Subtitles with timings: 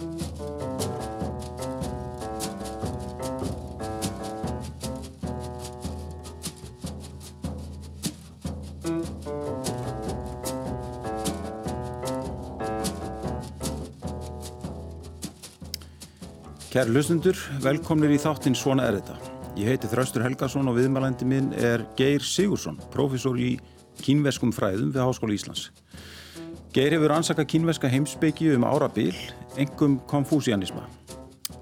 [0.00, 0.08] Kæri
[16.94, 19.18] hlustundur, velkomnir í þáttinn Svona er þetta.
[19.60, 23.58] Ég heiti Þraustur Helgason og viðmælandi minn er Geir Sigursson, profesor í
[24.00, 25.66] kínveskum fræðum við Háskóla Íslands.
[26.70, 29.16] Geir hefur ansaka kínveska heimsbyggi um árabil,
[29.58, 30.84] engum konfúsianisma.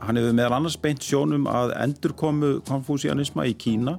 [0.02, 3.94] Hann hefur meðal annars beint sjónum að endurkomu konfúsianisma í Kína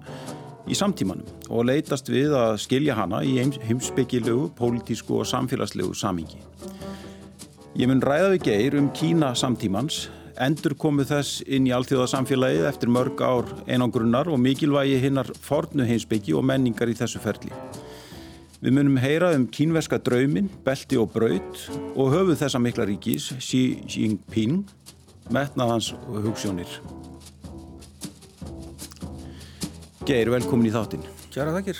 [0.69, 6.37] í samtímanum og leitast við að skilja hana í heimsbyggilegu, pólitísku og samfélagslegu samingi.
[7.73, 12.93] Ég mun ræða við Geir um Kína samtímans endur komu þess inn í allþjóðasamfélagið eftir
[12.93, 17.49] mörg ár einangrunnar og mikilvægi hinnar fornu heimsbyggi og menningar í þessu ferli.
[18.59, 21.61] Við munum heyra um kínverska draumin, belti og braut
[21.95, 24.65] og höfuð þessa mikla ríkis, Xi Jinping,
[25.31, 26.73] metnaðans og hugssjónir.
[30.03, 31.07] Geir, velkomin í þáttinn.
[31.31, 31.79] Kjara þakkir.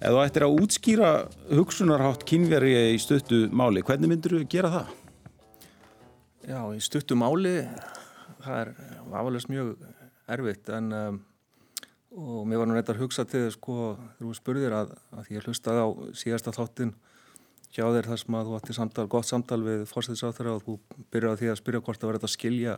[0.00, 1.10] Ef þú ættir að útskýra
[1.52, 4.96] hugsunarhátt kínveri í stöttu máli, hvernig myndur þú gera það?
[6.48, 7.58] Já, í stuttum áli
[8.44, 8.72] það er
[9.12, 9.76] afalast mjög
[10.32, 11.22] erfitt en um,
[12.14, 15.48] og mér var nú reyndar að hugsa til sko, þegar þú spurðir að, að ég
[15.48, 16.94] hlustaði á síðasta þáttin
[17.74, 20.76] hjá þér þar sem að þú ætti samtal, gott samtal við fórstæðisáþara og þú
[21.10, 22.76] byrjaði því að spyrja hvort það var þetta að skilja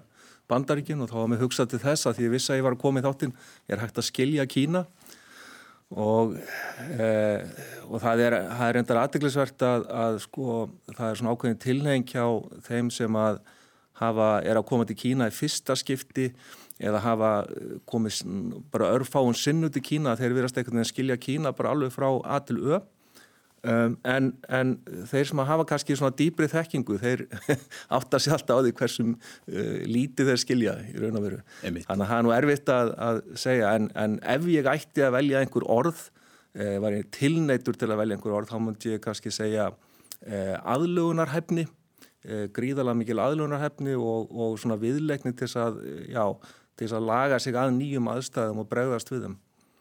[0.49, 2.77] bandaríkin og þá var mér hugsað til þess að því ég vissi að ég var
[2.77, 3.35] að koma í þáttin
[3.69, 4.85] er hægt að skilja Kína?
[5.87, 6.33] Og,
[6.97, 7.11] e,
[7.87, 10.57] og það er, það er reyndar aðdeglisvert að, að sko
[10.89, 12.25] það er svona ákveðin tilheng hjá
[12.67, 13.39] þeim sem að
[14.01, 16.31] hafa, er að koma til Kína í fyrsta skipti
[16.83, 18.21] eða hafa eh, komið
[18.73, 22.11] bara örfáun sinnu til Kína þeir verðast einhvern veginn að skilja Kína bara alveg frá
[22.25, 22.83] A til Ö.
[23.67, 24.77] Um, en, en
[25.11, 27.25] þeir sem hafa kannski svona dýbri þekkingu þeir
[27.97, 31.41] átta sér alltaf á því hversum uh, lítið þeir skilja í raun og veru.
[31.65, 35.17] Þannig að það er nú erfitt að, að segja en, en ef ég ætti að
[35.17, 39.03] velja einhver orð uh, var ég tilneitur til að velja einhver orð þá múndi ég
[39.03, 41.67] kannski segja uh, aðlugunarhefni
[42.27, 45.77] Eh, gríðalega mikil aðlunarhefni og, og svona viðleikni til þess að,
[46.11, 46.25] já,
[46.77, 49.37] til að laga sig að nýjum aðstæðum og bregðast við þeim.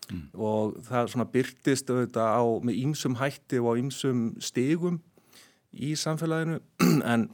[0.06, 0.26] Mm.
[0.38, 5.00] Og það svona byrtist auðvitað á, með ýmsum hætti og á ýmsum stegum
[5.74, 6.60] í samfélaginu
[7.14, 7.30] en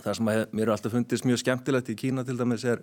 [0.00, 2.82] það sem að, mér er alltaf fundist mjög skemmtilegt í Kína til dæmis er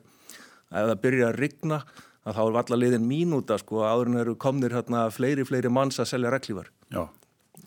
[0.70, 1.80] að það byrja að rigna
[2.28, 6.00] að þá er valla liðin mínúta sko áður en eru komnir hérna fleiri fleiri manns
[6.04, 6.70] að selja reglívar.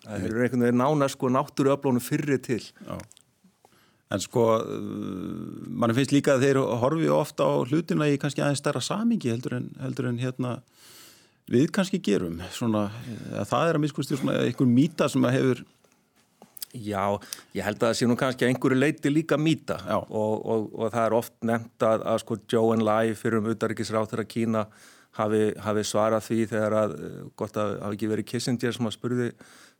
[0.05, 2.63] Það eru einhvern veginn nána sko náttúruöflónu fyrri til.
[2.87, 2.95] Já.
[4.11, 4.45] En sko,
[5.71, 9.61] mann finnst líka að þeir horfi ofta á hlutina í kannski aðeins starra samingi heldur
[9.61, 10.57] en, heldur en hérna
[11.51, 12.41] við kannski gerum.
[12.55, 12.89] Svona,
[13.47, 15.63] það er að miskusti svona einhver mýta sem að hefur...
[16.71, 17.03] Já,
[17.55, 20.93] ég held að það sé nú kannski að einhverju leiti líka mýta og, og, og
[20.93, 24.63] það er oft nefnt að, að sko Joe and Lai fyrir um utarrikisráð þegar Kína
[25.19, 26.95] hafi, hafi svarað því þegar að,
[27.39, 29.29] gott að hafi ekki verið Kissinger sem að spurði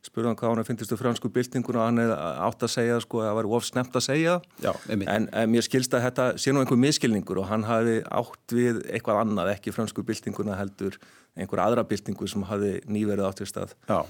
[0.05, 3.35] spurðan hvað hann finnst þú fransku byltingun og hann átt að segja sko að það
[3.37, 4.37] var ofsnemt að segja.
[4.63, 8.55] Já, en, en mér skilst að þetta sé nú einhver miskilningur og hann hafi átt
[8.57, 10.97] við eitthvað annað, ekki fransku byltinguna heldur
[11.37, 13.75] einhver aðra byltingu sem hafi nýverið átt í stað.
[13.89, 14.01] Já.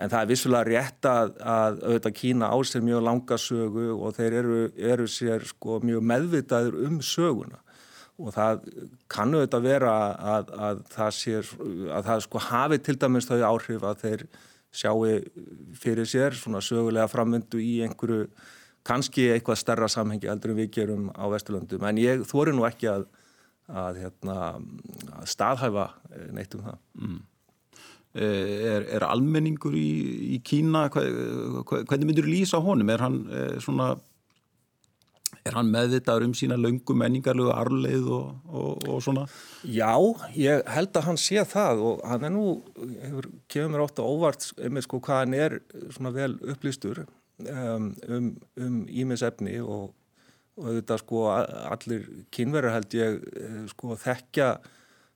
[0.00, 4.14] en það er vissulega rétt að, að auðvitað Kína á sér mjög langa sögu og
[4.16, 4.60] þeir eru,
[4.92, 7.64] eru sér sko mjög meðvitaður um söguna.
[8.20, 8.62] Og það
[9.08, 9.96] kannu auðvitað vera
[10.36, 11.50] að, að það sér
[11.96, 14.24] að það sko hafi til dæmis þau áhrif að þeir
[14.70, 15.04] sjáu
[15.78, 18.28] fyrir sér svona sögulega framöndu í einhverju
[18.86, 22.88] kannski eitthvað starra samhengi eldur en við gerum á Vesturlöndum en ég þóri nú ekki
[22.92, 23.08] að,
[23.68, 24.36] að, hérna,
[25.18, 27.18] að staðhæfa eh, neitt um það mm.
[28.10, 29.90] Eh, er, er almenningur í,
[30.34, 32.88] í Kína hvernig myndur lýsa honum?
[32.90, 33.92] Er hann eh, svona
[35.46, 39.26] Er hann meðvitaður um sína löngu menningarlegu arleið og, og, og svona?
[39.64, 39.94] Já,
[40.36, 42.44] ég held að hann sé það og hann er nú,
[43.04, 45.56] hefur kemur mér að óvart um sko, hvað hann er
[45.94, 47.04] svona vel upplýstur
[47.46, 47.94] um,
[48.60, 49.94] um ímisefni um og,
[50.60, 54.52] og þetta sko allir kynverðar held ég eh, sko þekkja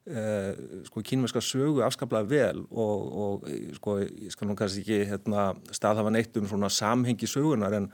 [0.04, 3.46] sko kínverska sögu afskaplega vel og, og
[3.78, 7.86] sko ég skal nú kannski ekki hérna, staðhafa neitt um svona samhengi sögunar en,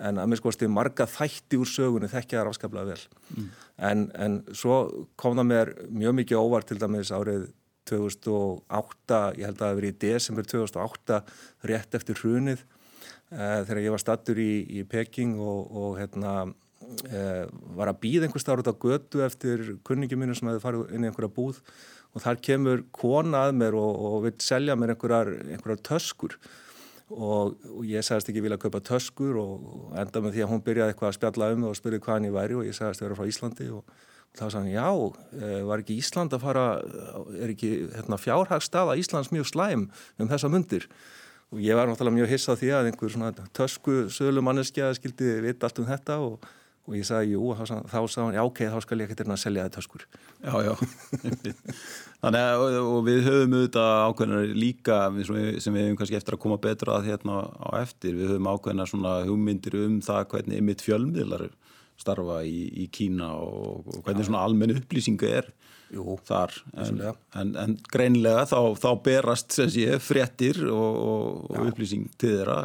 [0.00, 3.04] en að mér sko stið marga þætti úr sögunni þekkja þar afskaplega vel
[3.34, 3.50] mm.
[3.90, 4.78] en, en svo
[5.20, 7.50] kom það mér mjög mikið óvart til dæmis árið
[7.88, 11.20] 2008, ég held að það hefði verið í desember 2008
[11.70, 16.56] rétt eftir hrunið eh, þegar ég var stattur í, í Peking og, og hérna eh,
[17.76, 21.04] var að býða einhver starf út á götu eftir kunningi mínu sem hefði farið inn
[21.04, 21.60] í einhverja búð.
[22.16, 26.38] Og þar kemur kona að mér og, og vil selja mér einhverjar, einhverjar töskur.
[27.08, 30.64] Og, og ég sagðist ekki vilja kaupa töskur og, og enda með því að hún
[30.64, 33.16] byrjaði eitthvað að spjalla um og spyrja hvaðan ég væri og ég sagðist að vera
[33.16, 33.94] frá Íslandi og
[34.36, 34.90] þá sagði hann já,
[35.40, 36.66] eh, var ekki Ísland að fara,
[37.38, 39.88] er ekki hérna, fjárhagstaða Íslands mjög slæm
[40.18, 40.84] um þessa mundir?
[41.48, 45.80] Og ég var náttúrulega mjög hissað því að einhver tösku sölu manneskja skildi vita allt
[45.80, 46.44] um þetta og
[46.88, 49.36] og ég sagði jú og þá sagði hann já ok, þá skal ég ekkert erna
[49.36, 50.04] að selja þetta töskur.
[50.40, 50.72] Já, já.
[52.22, 54.98] Þannig að og við höfum auðvitað ákveðnar líka
[55.28, 58.90] sem við hefum kannski eftir að koma betra að hérna á eftir við höfum ákveðnar
[58.90, 61.46] svona hugmyndir um það hvernig ymitt fjölmiðlar
[61.98, 64.30] starfa í, í Kína og, og hvernig já.
[64.30, 65.52] svona almenn upplýsinga er
[65.92, 66.52] Jú, þar.
[66.76, 66.98] en,
[67.40, 72.58] en, en greinlega þá, þá berast sem sé fréttir og, og upplýsing til þeirra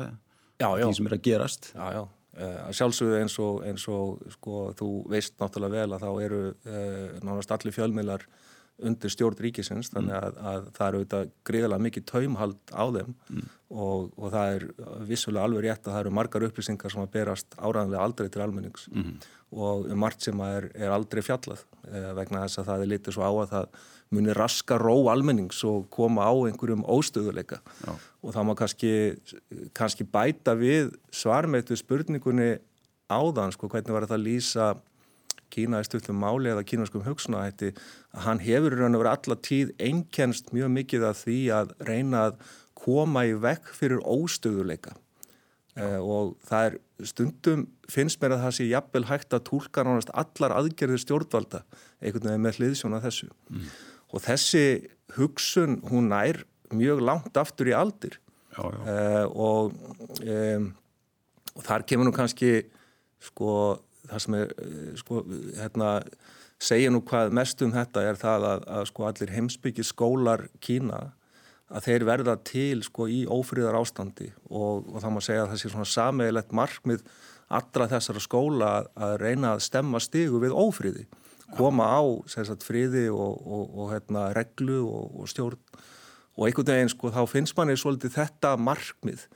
[0.60, 0.86] já, já.
[0.86, 1.72] því sem er að gerast.
[1.74, 2.04] Já, já
[2.34, 7.54] sjálfsögðu eins og, eins og sko, þú veist náttúrulega vel að þá eru uh, nánast
[7.54, 8.26] allir fjölmiðlar
[8.84, 13.44] undir stjórn ríkisins þannig að, að það eru auðvitað greiðilega mikið taumhald á þeim mm.
[13.70, 14.66] og, og það er
[15.12, 18.88] vissulega alveg rétt að það eru margar upplýsingar sem að berast áræðanlega aldrei til almennings
[18.90, 19.12] mm.
[19.62, 23.30] og margt sem er, er aldrei fjallað uh, vegna þess að það er litið svo
[23.30, 23.84] á að það
[24.14, 27.94] muni raska ró almennings og koma á einhverjum óstöðuleika Já.
[27.94, 28.94] og það má kannski,
[29.76, 32.58] kannski bæta við svarmeitu spurningunni
[33.12, 34.74] áðan, sko, hvernig var þetta að lýsa
[35.54, 37.76] Kína í stuttum máli eða kínaskum hugsunahætti
[38.16, 42.24] að hann hefur raun og verið alla tíð einkennst mjög mikið af því að reyna
[42.30, 42.40] að
[42.84, 44.96] koma í vekk fyrir óstöðuleika
[45.78, 50.14] eh, og það er stundum finnst mér að það sé jafnvel hægt að tólka nánast
[50.24, 51.62] allar aðgerðir stjórnvalda
[52.02, 53.30] einhvern veginn með hliðsjóna þessu.
[53.54, 53.70] Mm
[54.14, 54.66] og þessi
[55.18, 56.44] hugsun hún nær
[56.74, 58.20] mjög langt aftur í aldir.
[58.54, 58.80] Já, já.
[58.86, 59.74] Uh, og,
[60.22, 60.70] um,
[61.54, 62.54] og þar kemur nú kannski
[63.24, 63.50] sko
[64.10, 65.24] það sem er uh, sko
[65.58, 65.90] hérna
[66.64, 71.02] segja nú hvað mest um þetta er það að, að sko allir heimsbyggi skólar Kína
[71.74, 75.62] að þeir verða til sko í ófríðar ástandi og, og það má segja að það
[75.62, 77.06] sé svona sameigilegt markmið
[77.54, 81.08] allra þessara skóla að reyna að stemma stigu við ófríði
[81.58, 82.02] koma á
[82.32, 85.60] sagt, friði og, og, og hérna, reglu og, og stjórn
[86.34, 89.28] og einhvern veginn sko þá finnst manni svolítið þetta markmið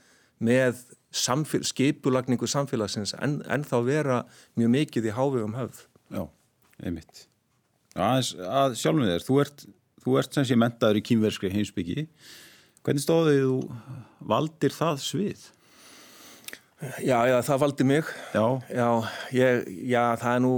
[0.42, 0.82] með
[1.14, 4.18] samfél, skipulagningu samfélagsins en, en þá vera
[4.58, 5.84] mjög mikið í hávegum höfð.
[6.14, 6.24] Já,
[6.82, 7.24] einmitt.
[7.98, 9.64] Að, að sjálfum þér, þú ert,
[10.04, 12.08] þú ert sem sé mentaður í kýmverskri heimsbyggi.
[12.86, 13.56] Hvernig stóðið þú
[14.30, 15.46] valdir það svið?
[17.02, 18.10] Já, já, það valdi mig.
[18.34, 18.44] Já.
[18.70, 18.90] Já,
[19.34, 20.52] ég, já það er nú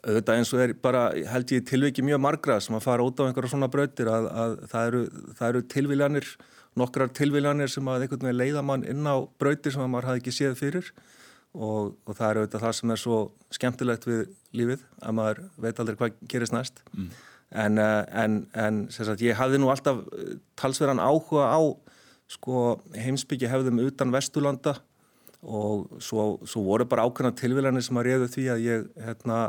[0.00, 1.02] auðvitað eins og er bara
[1.32, 4.54] held ég tilviki mjög margra sem að fara út á einhverja svona brautir að, að
[4.72, 5.00] það eru,
[5.48, 6.28] eru tilviljanir,
[6.80, 10.22] nokkrar tilviljanir sem að einhvern veginn leiða mann inn á brautir sem að maður hafi
[10.22, 10.92] ekki séð fyrir.
[11.50, 13.16] Og, og það eru auðvitað það sem er svo
[13.50, 14.20] skemmtilegt við
[14.54, 16.84] lífið að maður veit aldrei hvað gerist næst.
[16.94, 17.08] Mm.
[17.50, 21.58] en, eh, en, en sagt, ég hafði nú alltaf eh, talsverðan áhuga á
[22.30, 24.76] sko, heimsbyggja hefðum utan Vestulanda
[25.40, 29.40] og svo, svo voru bara ákveðna tilviljanir sem að reyðu því að ég hérna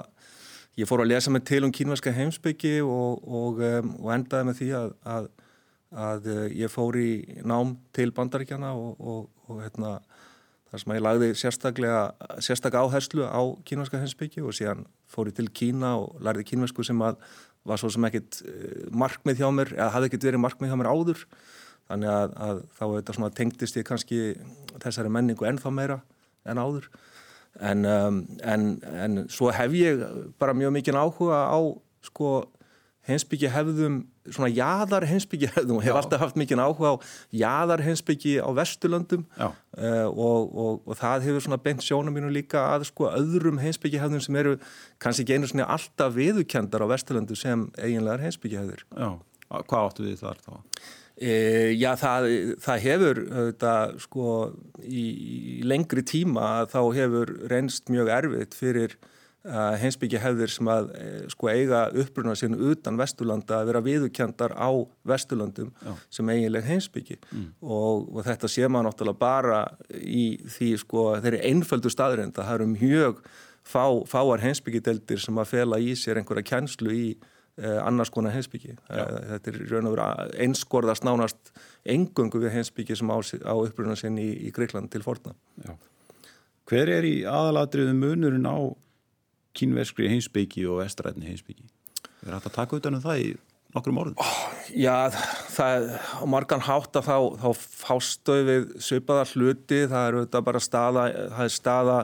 [0.80, 4.60] ég fór að lesa mig til um kínverska heimsbyggi og, og, um, og endaði með
[4.62, 5.30] því að, að,
[6.08, 7.12] að uh, ég fór í
[7.48, 9.98] nám til bandaríkjana og, og hérna,
[10.72, 15.98] þar sem ég lagði sérstaklega áherslu á kínverska heimsbyggi og síðan fór ég til Kína
[16.00, 17.20] og lærði kínversku sem að
[17.68, 20.94] var svo sem ekkit uh, markmið hjá mér eða hafði ekkit verið markmið hjá mér
[20.94, 21.26] áður.
[21.92, 24.20] Þannig að, að þá tengdist ég kannski
[24.80, 25.98] þessari menningu ennþá meira
[26.48, 26.88] en áður
[27.60, 28.66] en, um, en,
[29.06, 30.02] en svo hef ég
[30.40, 31.60] bara mjög mikið áhuga á
[32.06, 32.32] sko
[33.10, 33.96] heimsbyggi hefðum,
[34.30, 35.98] svona jæðar heimsbyggi hefðum og hef Já.
[36.04, 36.96] alltaf haft mikið áhuga á
[37.34, 39.26] jæðar heimsbyggi á Vesturlöndum.
[39.40, 44.02] Uh, og, og, og það hefur svona bent sjónum mínu líka að sko öðrum heimsbyggi
[44.02, 44.56] hefðum sem eru
[45.02, 49.10] kannski ekki einu svona alltaf viðukendar á Vesturlöndu sem eiginlegar heimsbyggi hefður Já,
[49.50, 50.54] hvað áttu við þar þá?
[51.22, 51.34] E,
[51.78, 52.28] já, það,
[52.64, 54.28] það hefur þetta, sko,
[54.82, 55.06] í,
[55.62, 58.96] í lengri tíma þá hefur reynst mjög erfitt fyrir
[59.46, 64.56] uh, heimsbyggja hefðir sem að e, sko, eiga uppbruna sín utan Vesturlanda að vera viðukjandar
[64.58, 64.70] á
[65.12, 65.94] Vesturlandum já.
[66.18, 67.48] sem eiginleg heimsbyggi mm.
[67.62, 69.62] og, og þetta sé maður náttúrulega bara
[70.02, 70.26] í
[70.56, 73.22] því sko, þeirri einföldu staðrind að það eru mjög
[73.62, 77.30] fá, fáar heimsbyggjideldir sem að fela í sér einhverja kjænslu í Eh,
[77.62, 78.76] annars konar heimsbyggi.
[78.90, 81.52] Eh, þetta er raun og vera einskorðast nánast
[81.86, 85.36] engöngu við heimsbyggi sem á, á uppruna sinn í, í Greikland til forna.
[85.62, 85.76] Já.
[86.72, 88.58] Hver er í aðaladriðu munurinn á
[89.58, 91.66] kínverskri heimsbyggi og vestrætni heimsbyggi?
[92.26, 93.32] Er þetta að taka utan um það í
[93.76, 94.22] nokkrum orðum?
[94.22, 95.12] Oh, já,
[95.52, 97.50] það á margan hátt að þá, þá
[97.82, 101.04] fástöð við söpaða hluti, það er auðvitað bara staða,
[101.36, 101.98] það er staða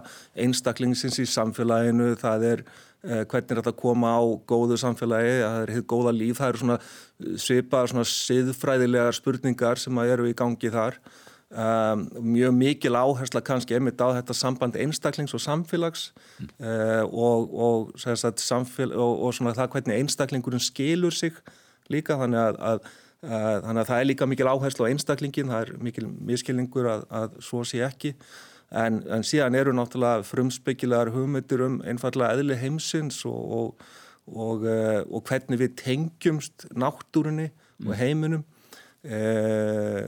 [0.46, 5.62] einstaklingsins í samfélaginu, það er Eh, hvernig er þetta að koma á góðu samfélagi, það
[5.62, 6.78] er hitt góða líf, það eru svona
[7.44, 10.98] svipaðar svona siðfræðilegar spurningar sem eru í gangi þar.
[11.48, 16.10] Um, mjög mikil áhersla kannski einmitt á þetta samband einstaklings og samfélags.
[16.42, 16.50] Mm.
[16.60, 21.38] uh, og, og, samfél og, og svona það hvernig einstaklingurinn skilur sig
[21.88, 22.18] líka.
[22.20, 22.92] Þannig að, að,
[23.24, 27.08] að, þannig að það er líka mikil áhersla á einstaklingin, það er mikil miskilningur að,
[27.22, 28.18] að svo sé ekki
[28.72, 33.78] en, en síðan eru náttúrulega frumspeggilegar hugmyndir um einfallega eðli heimsins og
[34.28, 37.88] uh, hvernig við tengjumst náttúrunni mm.
[37.88, 38.46] og heiminum.
[39.08, 40.02] Eh,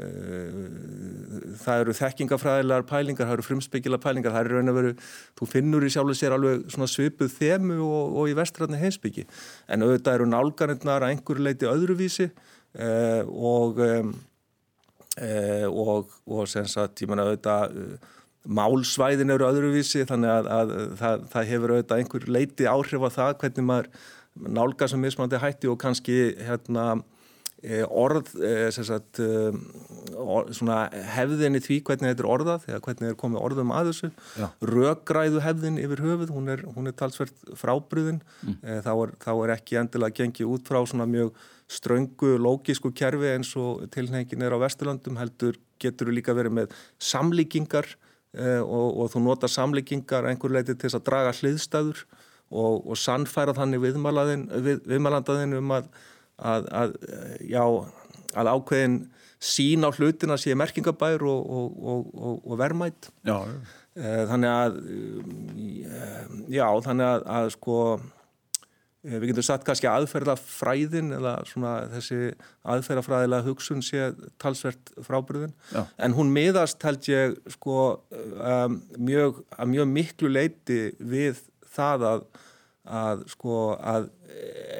[1.61, 4.33] það eru þekkingafræðilegar pælingar, það eru frumspegila pælingar.
[4.35, 4.93] Það eru raun að veru,
[5.39, 9.27] þú finnur í sjálfu sér alveg svipuð þemu og, og í vestræðni heimsbyggi,
[9.69, 14.03] en auðvitað eru nálgarinnar að einhverju leiti öðruvísi eh, og eh,
[15.69, 17.75] og, og sem sagt, ég menna auðvitað
[18.47, 23.09] málsvæðin eru öðruvísi þannig að, að, að það, það hefur auðvitað einhver leiti áhrif á
[23.17, 23.89] það hvernig maður
[24.59, 26.85] nálgar sem mismandi hætti og kannski hérna
[27.59, 29.51] Eh, orð eh, sagt, eh,
[30.15, 30.53] orð,
[31.11, 34.45] hefðinni því hvernig þetta er orðað eða hvernig er komið orðum að þessu Já.
[34.63, 38.61] röggræðu hefðin yfir höfuð hún er, hún er talsvert frábriðin mm.
[38.85, 41.33] þá, er, þá er ekki endilega gengið út frá svona mjög
[41.67, 46.79] ströngu lógísku kerfi eins og tilnefingin er á Vesturlandum heldur getur líka verið með
[47.11, 47.91] samlíkingar
[48.37, 52.03] og, og þú nota samlíkingar einhver leiti til þess að draga hliðstæður
[52.49, 55.89] og, og sannfæra þannig viðmælandaðin um að
[56.39, 56.93] að, að,
[57.49, 57.63] já,
[58.39, 58.99] að ákveðin
[59.39, 63.37] sín á hlutina sé merkingabær og, og, og, og vermætt já.
[63.99, 68.07] Eh, þannig að eh, já, þannig að, sko eh,
[69.03, 72.33] við getum satt kannski aðferðafræðin eða svona þessi
[72.67, 74.09] aðferðafræðilega hugsun sé
[74.41, 75.53] talsvert frábriðin,
[75.97, 77.79] en hún miðast held ég sko
[78.19, 81.39] um, mjög, að mjög miklu leiti við
[81.69, 82.29] það að
[82.89, 84.09] að, sko, að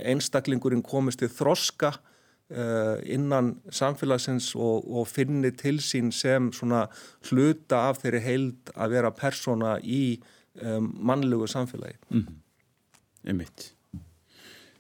[0.10, 6.86] einstaklingurinn komist til þroska uh, innan samfélagsins og, og finni til sín sem svona
[7.30, 10.20] hluta af þeirri heild að vera persóna í
[10.62, 12.00] um, mannlegu samfélagi.
[12.10, 12.40] Mm -hmm.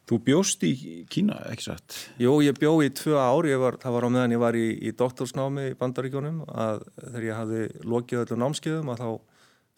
[0.09, 0.73] Þú bjóst í
[1.11, 1.95] Kína, ekki satt?
[2.17, 4.93] Jú, ég bjó í tvö ár, var, það var á meðan ég var í, í
[4.97, 7.59] doktorsnámi í Bandaríkjónum að þegar ég hafði
[7.93, 9.09] lokið öllum námskeiðum að þá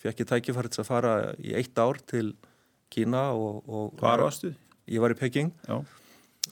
[0.06, 2.30] fekk ég tækifærið að fara í eitt ár til
[2.92, 4.54] Kína og, og Hvað varstu?
[4.88, 5.78] Ég var í Peking Já.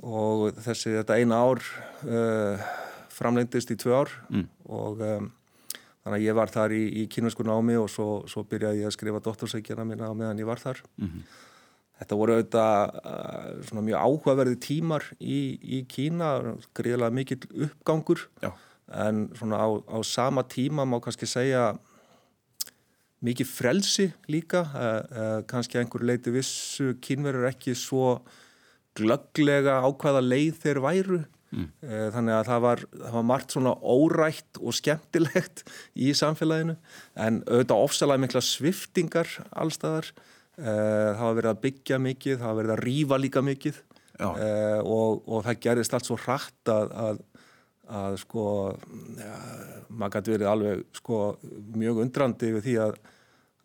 [0.03, 1.63] og þessi þetta eina ár
[2.03, 2.69] uh,
[3.15, 4.47] framlendist í tvö ár mm.
[4.75, 5.29] og um,
[6.03, 8.97] þannig að ég var þar í, í kínusku námi og svo, svo byrjaði ég að
[8.99, 11.29] skrifa doktorsækjana mína á meðan ég var þar mm -hmm.
[11.99, 18.53] Þetta voru auðvitað uh, mjög áhugaverði tímar í, í Kína, greiðilega mikill uppgangur Já.
[18.95, 21.73] en á, á sama tíma má kannski segja
[23.25, 28.21] mikið frelsi líka uh, uh, kannski einhver leiti vissu kynverður ekki svo
[28.97, 31.19] glögglega ákvaða leið þeir væru
[31.51, 31.67] mm.
[31.83, 35.65] uh, þannig að það var, það var margt svona órætt og skemmtilegt
[35.99, 36.77] í samfélaginu
[37.19, 40.13] en auðvitað ofsalega mikla sviftingar allstaðar
[40.59, 43.81] það var verið að byggja mikið, það var verið að rýfa líka mikið.
[44.19, 47.21] Og, og það gerist allt svo hratt að, að
[47.89, 48.43] að sko
[49.17, 49.37] ja,
[49.89, 51.21] maður gæti verið alveg sko
[51.79, 52.99] mjög undrandi við því að,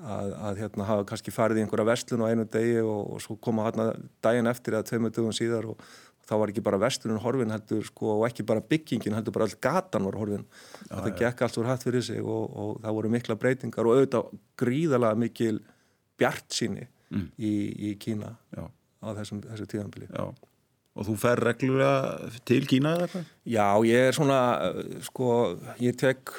[0.00, 3.36] að, að hérna hafa kannski farið í einhverja vestlun á einu degi og, og svo
[3.36, 3.90] koma hérna
[4.24, 5.84] daginn eftir eða tveimur dögum síðar og
[6.24, 9.58] þá var ekki bara vestlunum horfin heldur sko og ekki bara byggingin heldur bara all
[9.60, 10.46] gatan var horfin.
[10.88, 13.98] Já, það gekk allt úr hatt fyrir sig og, og það voru mikla breytingar og
[13.98, 15.58] auðvitað gríðalega mikil
[16.20, 17.30] bjart síni mm.
[17.38, 17.54] í,
[17.90, 18.66] í Kína já.
[19.02, 20.10] á þessum, þessu tíðanbili
[20.94, 23.30] Og þú fer reglulega til Kína eða eitthvað?
[23.50, 24.36] Já, ég er svona,
[25.02, 25.30] sko,
[25.82, 26.30] ég tek,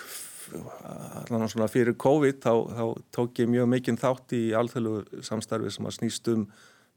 [1.28, 2.86] allan svona fyrir COVID, þá, þá
[3.18, 6.48] tók ég mjög mikinn þátt í alþjóðlu samstarfi sem að snýst um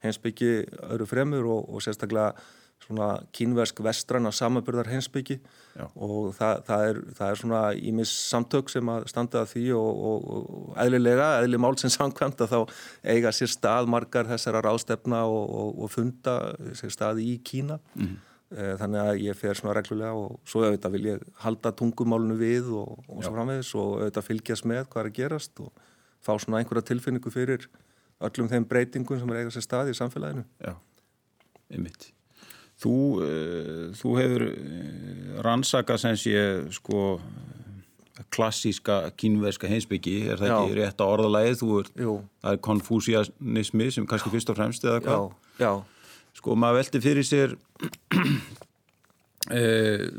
[0.06, 0.52] hensbyggi
[0.86, 2.30] öðru fremur og, og sérstaklega
[2.84, 5.38] svona kínversk vestranna samaburðar hensbyggi
[5.94, 10.04] og það, það, er, það er svona ímis samtök sem að standa að því og,
[10.10, 12.78] og, og eðlilega, eðli mál sem samkvæmt að þá
[13.12, 16.38] eiga sér stað margar þessara rástefna og, og funda
[16.78, 17.80] sér stað í Kína.
[17.98, 18.16] Mm
[18.48, 22.94] þannig að ég fer svona reglulega og svo auðvitað vil ég halda tungumálunu við og
[23.20, 25.82] svo framvegis og auðvitað fylgjast með hvað er að gerast og
[26.24, 27.68] fá svona einhverja tilfinningu fyrir
[28.24, 30.46] öllum þeim breytingum sem er eiga sér stað í samfélaginu.
[30.64, 30.78] Já,
[31.68, 32.14] einmitt
[32.78, 36.42] Þú, uh, þú hefur eh, rannsakað sem sé
[36.76, 37.18] sko
[38.34, 40.56] klassíska kínverska heimsbyggi, er það Já.
[40.58, 41.58] ekki rétt á orðalæðið?
[41.60, 45.28] Þú er, það er konfúsianismi sem kannski fyrst og fremst eða hvað?
[45.58, 45.64] Já.
[45.64, 45.72] Já.
[46.38, 47.54] Sko maður veldi fyrir sér
[49.50, 49.62] e,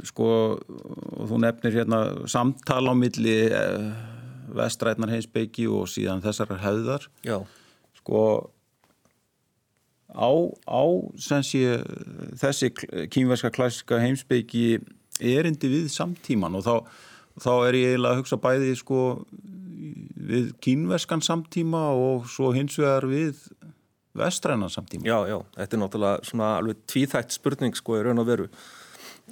[0.09, 3.63] sko og þú nefnir hérna samtala á milli e,
[4.57, 7.07] vestrætnar heimsbyggi og síðan þessar hefðar.
[7.23, 7.37] Já.
[8.01, 8.23] Sko
[10.15, 10.31] á,
[10.65, 10.83] á
[11.19, 11.61] sé,
[12.39, 12.71] þessi
[13.13, 14.79] kínverska klassiska heimsbyggi
[15.19, 16.75] erindi við samtíman og þá,
[17.43, 19.03] þá er ég eiginlega að hugsa bæði sko
[20.29, 23.47] við kínveskan samtíma og svo hins vegar við
[24.19, 25.05] vestræna samtíma.
[25.07, 28.49] Já, já, þetta er náttúrulega svona alveg tvíþætt spurning sko í raun og veru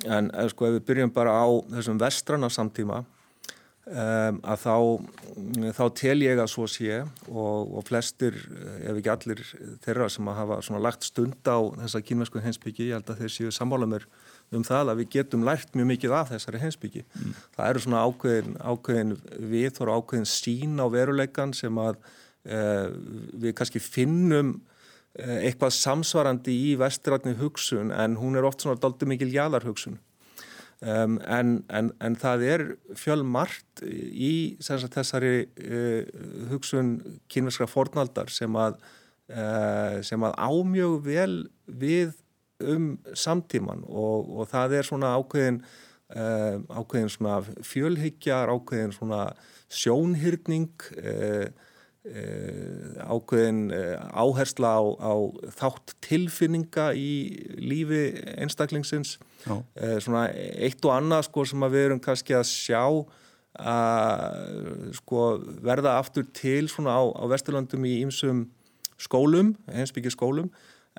[0.05, 3.03] en eh, sko ef við byrjum bara á þessum vestræna samtíma
[3.87, 4.75] um, að þá,
[5.77, 8.37] þá tel ég að svo sé og, og flestir,
[8.83, 9.43] ef ekki allir
[9.85, 13.53] þeirra sem að hafa lagt stund á þessa kínvesku hensbyggi, ég held að þeir séu
[13.55, 14.07] sammála mér
[14.55, 17.03] um það að við getum lært mjög mikið af þessari heimsbyggi.
[17.03, 17.35] Mm.
[17.57, 19.13] Það eru svona ákveðin, ákveðin
[19.51, 21.99] við og ákveðin sín á veruleikan sem að
[22.47, 22.87] eh,
[23.43, 24.53] við kannski finnum
[25.19, 29.99] eh, eitthvað samsvarandi í vestiratni hugsun en hún er oft svona doldið mikil jáðarhugsun.
[30.77, 36.03] Um, en, en, en það er fjölmart í sagt, þessari uh,
[36.51, 36.91] hugsun
[37.33, 38.75] kynverskra fornaldar sem að,
[39.33, 41.31] uh, sem að ámjög vel
[41.65, 42.11] við
[42.61, 45.57] um samtíman og, og það er svona ákveðin
[46.13, 49.23] uh, ákveðin svona fjölhyggjar, ákveðin svona
[49.73, 51.47] sjónhyrning uh,
[52.05, 53.73] uh, ákveðin
[54.13, 55.13] áhersla á, á
[55.57, 57.09] þátt tilfinninga í
[57.65, 62.83] lífi einstaklingsins svona eitt og annað sko sem við erum kannski að sjá
[63.57, 65.21] að sko
[65.65, 68.45] verða aftur til svona á, á Vesturlandum í ýmsum
[69.01, 70.51] skólum, heimsbyggir skólum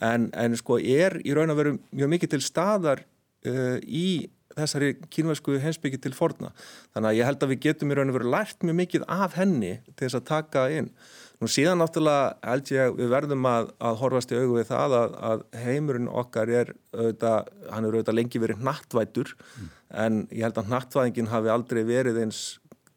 [0.03, 4.29] en, en sko er í raun að veru mjög mikið til staðar uh, í
[4.59, 6.51] þessari kínvæsku hensbyggi til forna.
[6.95, 9.39] Þannig að ég held að við getum í raun að veru lært mjög mikið af
[9.39, 10.93] henni til þess að taka inn.
[11.39, 14.97] Nú síðan náttúrulega held ég að við verðum að, að horfast í augu við það
[14.99, 19.69] að, að heimurinn okkar er auðvitað, hann er auðvitað lengi verið nattvætur mm.
[20.05, 22.41] en ég held að nattvæðingin hafi aldrei verið eins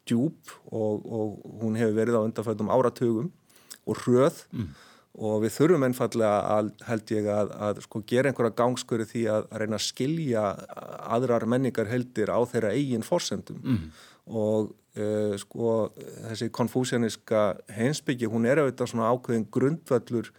[0.09, 3.29] djúb og, og hún hefur verið á undanfætum áratugum
[3.85, 4.71] og hröð mm
[5.19, 9.47] og við þurfum einfallega að held ég að, að sko gera einhverja gangsköru því að,
[9.51, 10.43] að reyna að skilja
[11.17, 13.81] aðrar menningar heldir á þeirra eigin fórsendum mm.
[14.31, 15.73] og uh, sko
[16.29, 17.41] þessi konfúsianiska
[17.75, 20.31] heimsbyggi hún er auðvitað svona ákveðin grundvallur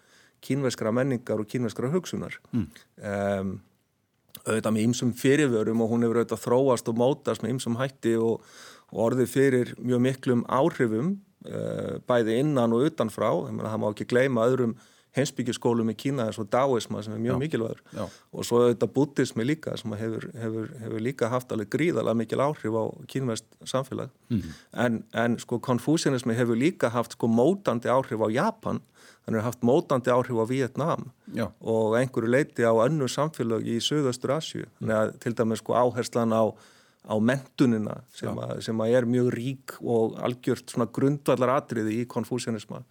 [0.42, 2.64] kínveskra menningar og kínveskra hugsunar mm.
[3.04, 3.52] um,
[4.46, 8.40] auðvitað með ýmsum fyrirvörum og hún hefur auðvitað þróast og mótast með ýmsum hætti og,
[8.88, 11.18] og orðið fyrir mjög miklum áhrifum
[12.08, 13.30] bæði innan og utanfrá.
[13.50, 14.76] Það má ekki gleyma öðrum
[15.16, 17.80] heimsbyggjaskólum í Kína eins og Daoisma sem er mjög já, mikilvægur.
[17.92, 18.04] Já.
[18.32, 22.78] og svo þetta buddhismi líka sem hefur, hefur, hefur líka haft alveg gríðalega mikil áhrif
[22.78, 24.08] á kínvest samfélag.
[24.30, 24.52] Mm -hmm.
[24.86, 28.80] en, en sko konfúsianismi hefur líka haft sko mótandi áhrif á Japan.
[29.26, 31.50] Þannig að haft mótandi áhrif á Vietnam já.
[31.60, 36.32] og einhverju leiti á önnu samfélag í Suðaustur Asju þannig að til dæmis sko áherslan
[36.32, 36.44] á
[37.02, 42.82] á mentunina sem, a, sem að er mjög rík og algjört grundvallar atriði í konfúsianisma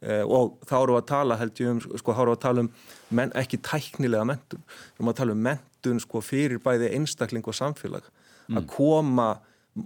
[0.00, 2.70] eh, og þá eru að tala held ég um, sko þá eru að tala um
[3.10, 4.62] men, ekki tæknilega mentun,
[4.94, 8.06] þá eru að tala um mentun sko fyrir bæði einstakling og samfélag.
[8.48, 8.62] Mm.
[8.62, 9.28] að koma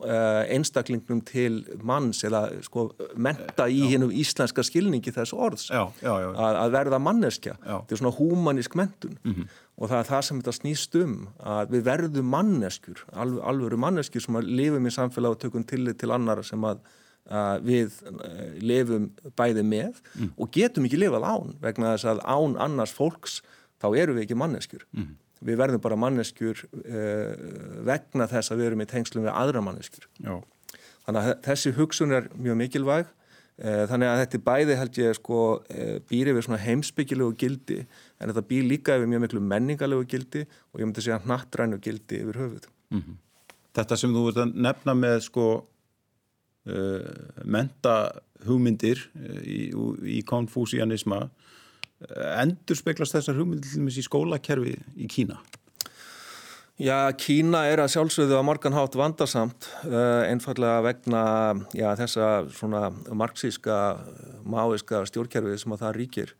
[0.02, 5.68] einstaklingnum til manns eða sko menta í hinnum íslenska skilningi þess orðs.
[5.70, 6.28] Já, já, já.
[6.33, 7.55] Að, að verða manneskja.
[7.62, 9.52] Þetta er svona húmanísk mentun mm -hmm.
[9.76, 14.26] og það er það sem þetta snýst um að við verðum manneskjur alv alvöru manneskjur
[14.26, 16.78] sem að lifum í samfélag og tökum tillit til annara sem að,
[17.31, 20.33] að við uh, lifum bæði með mm.
[20.37, 23.42] og getum ekki lifað án vegna þess að án annars fólks
[23.83, 24.87] þá eru við ekki manneskjur.
[24.92, 27.33] Mm við verðum bara manneskjur uh,
[27.87, 30.07] vegna þess að við erum í tengslum við aðra manneskjur.
[30.22, 30.37] Já.
[31.07, 35.40] Þannig að þessi hugsun er mjög mikilvæg, uh, þannig að þetta bæði held ég sko
[35.59, 40.46] uh, býr yfir svona heimsbyggilegu gildi en þetta býr líka yfir mjög miklu menningalegu gildi
[40.46, 42.70] og ég myndi segja nattrænu gildi yfir höfuð.
[42.94, 43.20] Mm -hmm.
[43.72, 45.46] Þetta sem þú ert að nefna með sko
[47.42, 47.94] menta
[48.46, 49.00] hugmyndir
[49.42, 49.72] í,
[50.07, 51.24] í konfúsianisma
[52.36, 55.40] endur speklast þessar hugmyndir í skólakerfi í Kína?
[56.80, 61.24] Já, Kína er að sjálfsögðu að margan hátt vandarsamt uh, einfallega vegna
[61.76, 63.76] já, þessa svona marxíska
[64.42, 66.32] máiska stjórnkerfi sem að það ríkir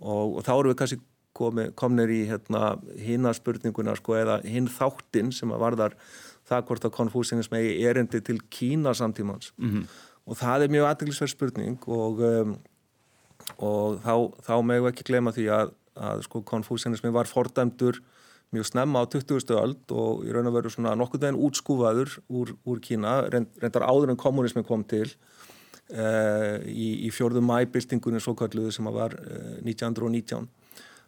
[0.00, 1.00] og, og þá eru við kannski
[1.36, 5.98] komi, komnir í hérna hinnaspurninguna sko eða hinn þáttinn sem að varðar
[6.46, 9.84] það hvort að konfúsinism eigi erindi til Kína samtímans mm -hmm.
[10.24, 12.56] og það er mjög aðdeglisverð spurning og um,
[13.56, 14.14] og þá,
[14.46, 18.02] þá megum við ekki glema því að, að sko konfúsianismi var fordæmdur
[18.54, 19.54] mjög snemma á 20.
[19.58, 24.12] öld og í raun og veru svona nokkur deginn útskúfaður úr, úr Kína, reyndar áður
[24.12, 29.58] en kommunismi kom til uh, í, í fjörðum mæbildingunni svo kalluðu sem að var uh,
[29.66, 30.46] 1919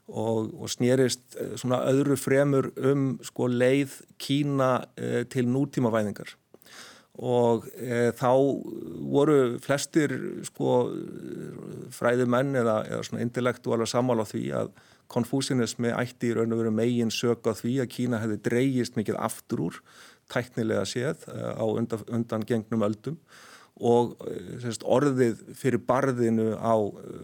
[0.08, 6.34] og, og snýrist uh, svona öðru fremur um sko leið Kína uh, til nútímavæðingar
[7.18, 8.30] og e, þá
[9.10, 10.12] voru flestir
[10.46, 10.74] sko
[11.94, 14.70] fræðumenn eða, eða svona intellektuála sammála á því að
[15.08, 19.20] konfúsinismi ætti í raun og veru megin sög á því að Kína hefði dreyjist mikið
[19.24, 19.78] aftur úr
[20.28, 23.16] tæknilega séð á undan, undan gengnum öldum
[23.78, 24.16] og
[24.58, 26.74] semst, orðið fyrir barðinu á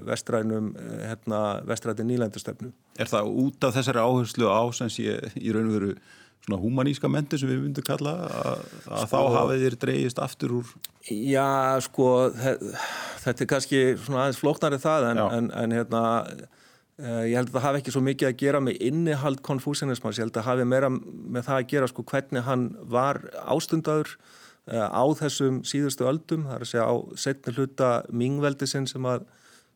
[0.07, 0.71] vestrænum
[1.03, 2.71] hérna, vestræti nýlændustöfnu.
[2.95, 5.97] Er það út af þessari áherslu á sem sé í raun og veru
[6.45, 10.59] svona humaníska mentu sem við myndum kalla að, að sko, þá hafið þér dreyjist aftur
[10.59, 10.75] úr?
[11.09, 17.37] Já, sko þetta er kannski svona aðeins flóknari það en, en, en hérna uh, ég
[17.39, 20.49] held að það hafi ekki svo mikið að gera með innihald konfúsinismans, ég held að
[20.51, 26.09] hafi meira með það að gera sko hvernig hann var ástundadur uh, á þessum síðustu
[26.11, 29.25] öldum, það er að segja á setni hluta mingveldisinn sem að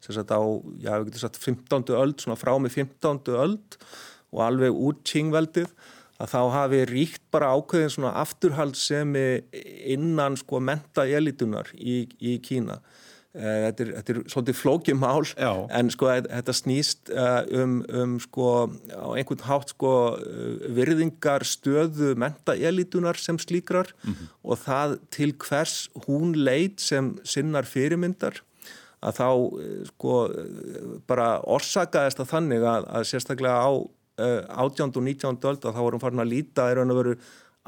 [0.04, 0.38] sem sagt á,
[0.78, 1.88] já, við getum sagt 15.
[1.98, 3.32] öld, svona frá með 15.
[3.34, 3.78] öld
[4.30, 5.72] og alveg út kingveldið
[6.18, 9.26] að þá hafi ríkt bara ákveðin svona afturhaldsemi
[9.94, 12.80] innan sko menta elitunar í, í Kína.
[13.38, 15.50] Eh, þetta er, þetta er svolítið flókið mál Já.
[15.76, 18.46] en sko þetta snýst uh, um, um sko
[18.88, 24.32] á einhvern hátt sko uh, virðingar stöðu menta elitunar sem slíkrar mm -hmm.
[24.42, 25.76] og það til hvers
[26.08, 28.40] hún leit sem sinnar fyrirmyndar
[29.04, 29.28] að þá
[29.92, 30.14] sko
[31.06, 33.70] bara orsakaðist að þannig að, að sérstaklega á
[34.18, 37.14] átjánd og nítjánd öld og þá vorum farin að líta er að veru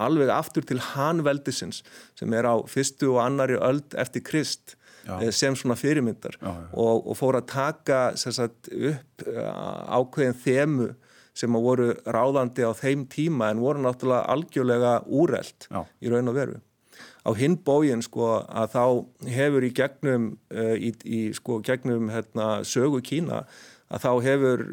[0.00, 1.82] alveg aftur til Hanveldisins
[2.18, 5.20] sem er á fyrstu og annari öld eftir Krist já.
[5.20, 6.66] Eh, sem svona fyrirmyndar já, já.
[6.72, 9.52] Og, og fór að taka sagt, upp eh,
[9.90, 10.90] ákveðin þemu
[11.40, 15.68] sem að voru ráðandi á þeim tíma en voru náttúrulega algjörlega úrelt
[16.02, 16.58] í raun og veru.
[17.24, 18.84] Á hinn bógin sko að þá
[19.36, 23.44] hefur í gegnum, uh, í, í, sko, gegnum hérna, sögu Kína
[23.90, 24.64] að þá hefur,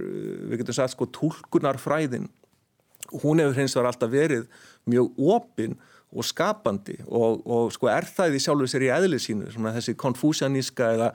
[0.52, 2.30] við getum sagt sko, tólkunarfræðin,
[3.24, 4.50] hún hefur hins vegar alltaf verið
[4.90, 5.78] mjög opinn
[6.08, 9.96] og skapandi og, og sko er það í sjálfu sér í eðli sínu, svona þessi
[10.00, 11.10] konfúsjaníska eða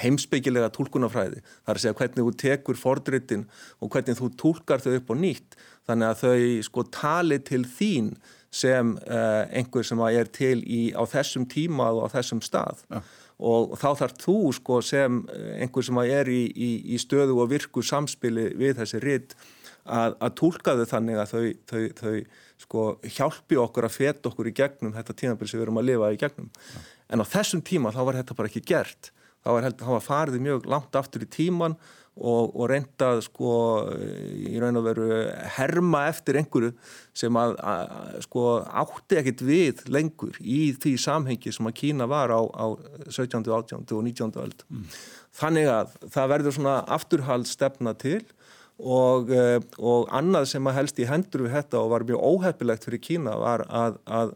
[0.00, 3.46] heimsbyggilega tólkunarfræði, það er að segja hvernig þú tekur fordritin
[3.80, 5.58] og hvernig þú tólkar þau upp og nýtt,
[5.90, 8.14] þannig að þau sko tali til þín
[8.50, 12.80] sem uh, einhver sem að er til í, á þessum tíma og á þessum stað.
[12.90, 13.04] Ja
[13.40, 17.50] og þá þarf þú sko sem eh, einhver sem er í, í, í stöðu og
[17.52, 19.36] virku samspili við þessi ritt
[19.84, 22.14] að, að tólka þau þannig að þau, þau, þau
[22.60, 22.84] sko
[23.16, 26.20] hjálpi okkur að feta okkur í gegnum þetta tímabil sem við erum að lifa í
[26.20, 26.50] gegnum.
[26.74, 26.84] Ja.
[27.10, 29.10] En á þessum tíma þá var þetta bara ekki gert.
[29.40, 31.88] Það var, var farið mjög langt aftur í tíman og,
[32.20, 33.52] og reyndað sko
[33.96, 35.06] í raun og veru
[35.56, 36.74] herma eftir einhverju
[37.16, 38.44] sem að, að sko
[38.82, 42.66] átti ekkit við lengur í því samhengi sem að Kína var á, á
[43.08, 43.86] 17., 18.
[43.96, 44.36] og 19.
[44.42, 44.66] öld.
[44.68, 44.84] Mm.
[45.40, 48.20] Þannig að það verður svona afturhald stefna til
[48.80, 52.86] og, eh, og annað sem að helst í hendur við þetta og var mjög óheppilegt
[52.88, 54.34] fyrir Kína var að, að,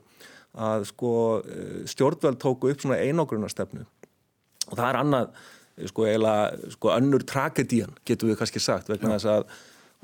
[0.55, 5.44] að sko eh, stjórnveld tóku upp svona einogrunarstefnu og það er annað
[5.90, 9.46] sko eiginlega sko önnur tragedían getur við kannski sagt vegna þess að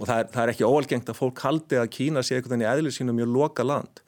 [0.01, 2.65] og það er, það er ekki óalgengt að fólk haldi að Kína sé einhvern veginn
[2.65, 4.01] í eðlið sínum mjög loka land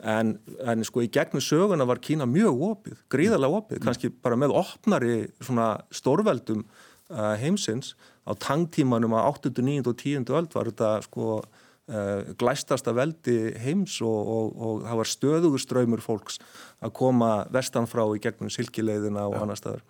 [0.00, 4.54] en, en sko í gegnum söguna var Kína mjög opið, gríðarlega opið, kannski bara með
[4.60, 9.82] opnari svona stórveldum uh, heimsins á tangtímanum á 8., 9.
[9.90, 10.30] og 10.
[10.38, 16.04] öld var þetta sko uh, glæstasta veldi heims og, og, og það var stöðugur ströymur
[16.04, 16.40] fólks
[16.80, 19.44] að koma vestanfrá í gegnum silkileiðina og ja.
[19.44, 19.84] annar staðar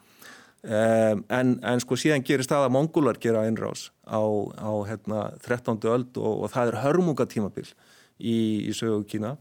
[0.60, 4.20] Um, en, en sko síðan gerist það að mongular gera einrás á,
[4.60, 5.78] á hérna, 13.
[5.88, 7.64] öld og, og það er hörmungatímabil
[8.20, 9.38] í, í sögu Kína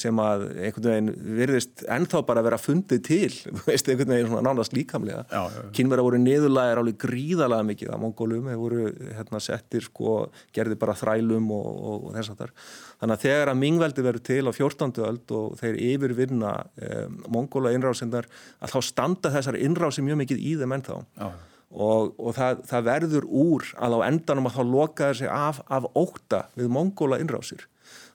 [0.00, 3.32] sem að einhvern veginn virðist ennþá bara að vera fundið til
[3.68, 5.44] veist, einhvern veginn svona nánast líkamlega
[5.76, 10.16] Kínverða voru niðurlæðir alveg gríðalega mikið af mongolum, þeir voru hérna, settir sko,
[10.56, 12.56] gerði bara þrælum og, og, og þess að þar
[13.02, 14.92] Þannig að þegar að mingveldi verður til á 14.
[15.02, 18.28] öld og þeir yfirvinna eh, mongóla innrásindar
[18.62, 21.26] að þá standa þessar innrási mjög mikið í þeim ennþá Já.
[21.72, 25.90] og, og það, það verður úr að á endanum að þá loka þessi af, af
[25.98, 27.66] óta við mongóla innrásir.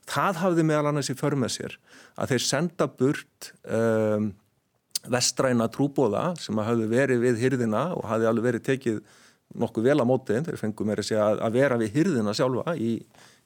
[0.08, 1.78] Það hafði meðal annars í förmið sér
[2.15, 4.32] að þeir senda burt um,
[5.08, 9.02] vestræna trúbóða sem hafði verið við hyrðina og hafði alveg verið tekið
[9.58, 12.98] nokkuð vel á mótið, þeir fengum að, að vera við hyrðina sjálfa í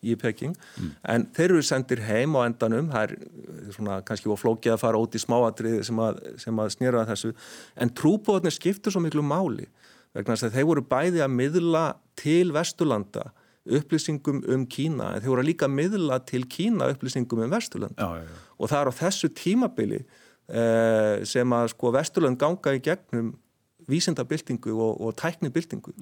[0.02, 0.56] í Peking.
[0.78, 0.93] Mm.
[1.13, 2.89] en þeir eru sendir heim á endanum.
[2.91, 7.06] Það er svona kannski flókið að fara út í smáatriði sem að, sem að snýra
[7.10, 7.34] þessu.
[7.78, 9.67] En trúbóðnir skiptur svo miklu máli
[10.15, 11.86] vegna þess að þeir voru bæði að miðla
[12.19, 13.30] til Vesturlanda
[13.69, 18.24] upplýsingum um Kína en þeir voru líka að miðla til Kína upplýsingum um Vesturland já,
[18.24, 23.34] já, og það er á þessu tímabili eh, sem að sko Vesturland ganga í gegnum
[23.91, 25.93] vísindabildingu og, og tæknibildingu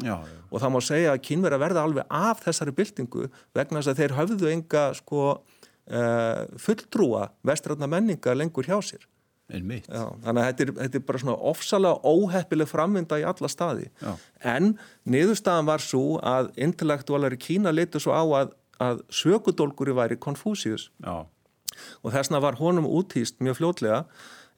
[0.52, 4.16] og það má segja að kynverða verða alveg af þessari bildingu vegna þess að þeir
[4.18, 5.30] hafðu enga sko,
[5.92, 9.08] uh, fulltrúa vestrætna menninga lengur hjá sér
[9.90, 13.90] Já, þannig að þetta er, þetta er bara svona ofsalega óheppileg framvinda í alla staði.
[14.04, 14.12] Já.
[14.54, 14.74] en
[15.10, 20.90] niðurstaðan var svo að intellektuálari Kína leitur svo á að, að sökudólguri væri Konfúsius
[22.04, 24.04] og þessna var honum útýst mjög fljótlega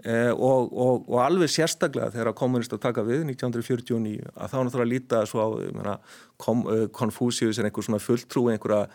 [0.06, 4.92] eh, og, og, og alveg sérstaklega þegar kommunist að taka við 1949 að þá náttúrulega
[4.92, 5.48] líta svo á
[6.42, 8.88] Konfúsius er einhver svona fulltrú einhverja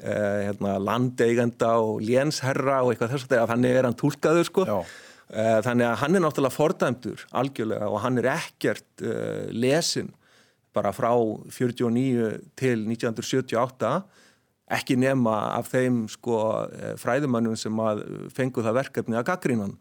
[0.00, 4.66] eh, hérna, landeigenda og lénsherra og eitthvað þess að þannig er hann tólkaður sko.
[4.66, 4.92] Eh,
[5.32, 10.10] þannig að hann er náttúrulega fordæmdur algjörlega og hann er ekkert eh, lesin
[10.76, 11.12] bara frá
[11.52, 13.92] 49 til 1978
[14.72, 18.02] ekki nema af þeim sko eh, fræðumannum sem að
[18.34, 19.74] fengu það verkefni að gaggrínan,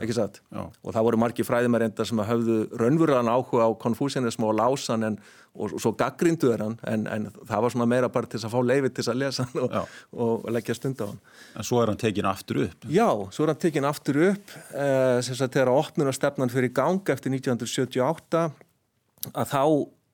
[0.00, 0.40] ekki satt?
[0.54, 5.18] Og það voru margi fræðumærendar sem að höfðu raunvurðan áhuga á konfúsianismu og lásan en,
[5.52, 8.56] og, og svo gaggrínduður hann en, en það var svona meira bara til þess að
[8.56, 9.78] fá leiði til þess að lesa hann og,
[10.16, 11.22] og, og leggja stund á hann.
[11.54, 12.88] En svo er hann tekin aftur upp.
[12.88, 17.34] Já, svo er hann tekin aftur upp eh, sem sagt þegar opnunarstefnan fyrir gang eftir
[17.36, 18.48] 1978
[19.30, 19.64] að þá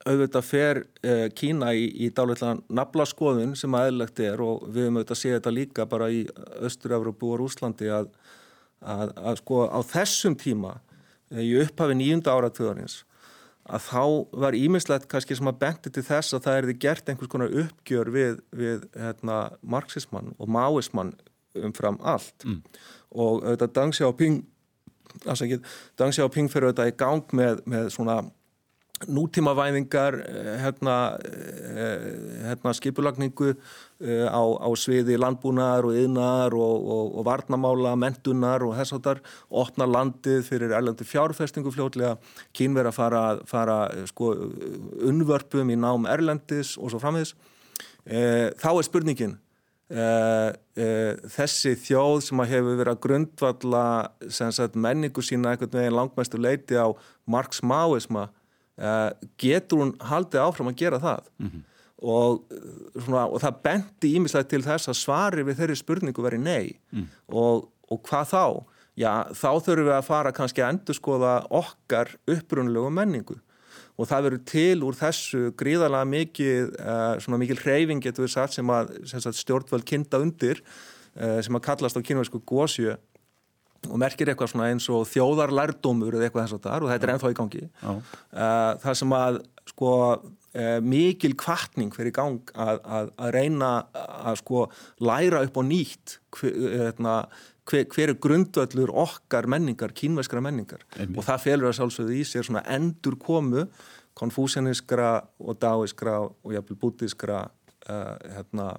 [0.07, 5.21] auðvitað fer uh, Kína í, í dálittlega naflaskoðun sem aðeinlegt er og við höfum auðvitað
[5.23, 6.23] séð þetta líka bara í
[6.67, 8.09] Östur-Európu og Úslandi að,
[8.81, 13.03] að, að sko á þessum tíma uh, í upphafi nýjunda áratöðarins
[13.67, 14.03] að þá
[14.45, 18.11] var ímislegt kannski sem að benti til þess að það erði gert einhvers konar uppgjör
[18.15, 21.17] við, við hérna, marxismann og máismann
[21.57, 22.61] umfram allt mm.
[23.17, 24.45] og auðvitað Deng Xiaoping
[25.99, 28.21] Deng Xiaoping fyrir auðvitað í gang með, með svona
[29.05, 37.11] nútímavæðingar eh, hérna, eh, hérna skipulagningu eh, á, á sviði landbúnaðar og yðnaðar og, og,
[37.21, 39.21] og varnamála, mentunar og þess að þar
[39.63, 42.15] opna landið fyrir erlendur fjárfestingu fljótlega
[42.57, 44.33] kynver að fara, fara sko,
[45.05, 47.35] unnvörpum í nám erlendis og svo frammiðis
[48.07, 49.37] e, þá er spurningin
[49.93, 50.07] e,
[50.73, 50.89] e,
[51.37, 53.85] þessi þjóð sem að hefur verið að grundvalla
[54.33, 56.89] sagt, menningu sína einhvern veginn langmæstu leiti á
[57.29, 58.43] Marx Máisma uh,
[59.41, 61.63] getur hún haldið áfram að gera það mm -hmm.
[62.13, 62.43] og,
[62.93, 67.07] svona, og það bendi ímislega til þess að svari við þeirri spurningu veri nei mm.
[67.29, 68.45] og, og hvað þá?
[68.97, 73.37] Já, þá þurfum við að fara kannski að endur skoða okkar upprunlegu menningu
[73.97, 78.57] og það verður til úr þessu gríðalega mikið, uh, svona mikil hreyfing getur við sagt
[78.57, 80.61] sem að sem sagt, stjórnvöld kynnta undir
[81.17, 82.97] uh, sem að kallast á kynvæsku gósju
[83.91, 87.13] og merkir eitthvað svona eins og þjóðarlærdómur eða eitthvað þess að það og þetta er
[87.15, 87.67] ennþá í gangi.
[87.83, 93.73] Uh, það sem að sko uh, mikil kvartning fyrir gang að, að, að reyna
[94.31, 94.65] að sko
[95.03, 97.19] læra upp á nýtt hver, hérna,
[97.69, 100.83] hver, hver er grundvöldur okkar menningar, kínveskra menningar.
[100.97, 101.19] Einmitt.
[101.19, 103.69] og það felur að sjálfsögðu í sér svona endur komu
[104.17, 108.75] konfúsianiskra og dáiskra og jafnvel bútiskra uh, hérna,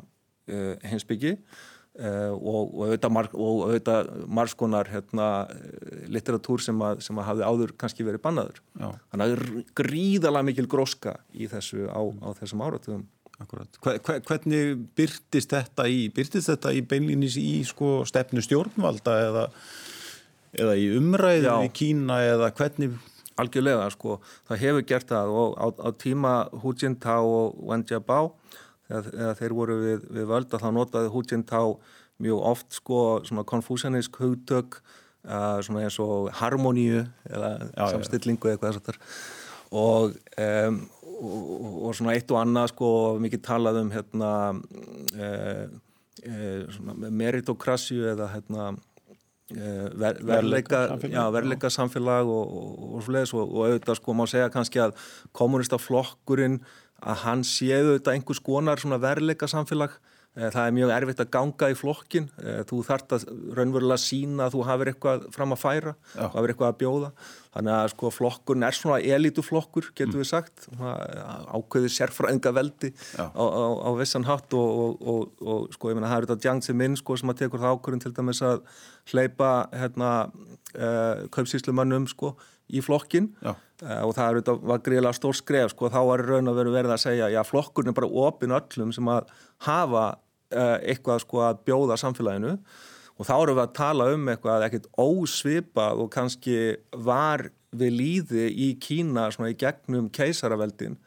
[0.47, 5.27] hinsbyggi Uh, og, og auðvitað, marg, auðvitað margskonar hérna,
[6.13, 8.61] litteratúr sem að, sem að hafði áður kannski verið bannaður.
[8.77, 8.89] Já.
[9.11, 13.05] þannig að það er gríðalega mikil gróska í þessu á, á þessum áratugum.
[13.37, 19.43] Hver, Hvernig byrtist þetta í byrtist þetta í beinlýnis í sko, stefnu stjórnvalda eða,
[20.57, 22.97] eða í umræðu í Kína eða hvernig?
[23.37, 24.15] Algjörlega, sko,
[24.49, 26.31] það hefur gert það og á, á tíma
[26.63, 28.31] Hu Jintao og Wen Jiabao
[28.87, 31.77] þegar þeir voru við, við völda þá notaði Jintao
[32.23, 34.79] mjög oft sko svona konfúsianísk hugtök
[35.27, 39.01] uh, svona eins og harmoníu eða já, samstillingu eða eitthvað þess að
[39.77, 40.81] og, um,
[41.19, 42.89] og, og svona eitt og annað sko
[43.21, 45.63] mikið talað um hérna uh,
[46.23, 48.75] uh, meritokrasju eða hérna
[49.47, 54.97] Ver, verleika, já, verleika samfélag og, og, og, og auðvitað sko má segja kannski að
[55.31, 56.57] kommunistaflokkurinn
[57.05, 59.93] að hann séu þetta einhvers konar verleika samfélag
[60.37, 64.47] eh, það er mjög erfitt að ganga í flokkin eh, þú þart að raunverulega sína
[64.47, 66.23] að þú hafið eitthvað fram að færa Já.
[66.25, 67.11] og hafið eitthvað að bjóða.
[67.57, 70.19] Þannig að sko flokkurn er svona elituflokkur getur mm.
[70.21, 70.67] við sagt.
[71.57, 76.21] Ákveðið sérfræðinga veldi á, á, á vissan hatt og, og, og sko ég menna það
[76.21, 78.61] er þetta Jiang Zemin sko sem að tekur það ákveðin til dæmis að
[79.09, 82.35] hleypa hérna uh, kaupsýslumannum sko
[82.67, 83.55] í flokkin uh,
[84.03, 87.03] og það er, var greiðilega stór skref sko, þá er raun að vera verið að
[87.05, 89.29] segja já, flokkurinn er bara opin öllum sem að
[89.67, 90.05] hafa
[90.53, 92.57] uh, eitthvað sko að bjóða samfélaginu.
[93.17, 96.57] Og þá erum við að tala um eitthvað ekkert ósvipað og kannski
[96.93, 100.99] var við líði í Kína svona í gegnum keisaraveldin.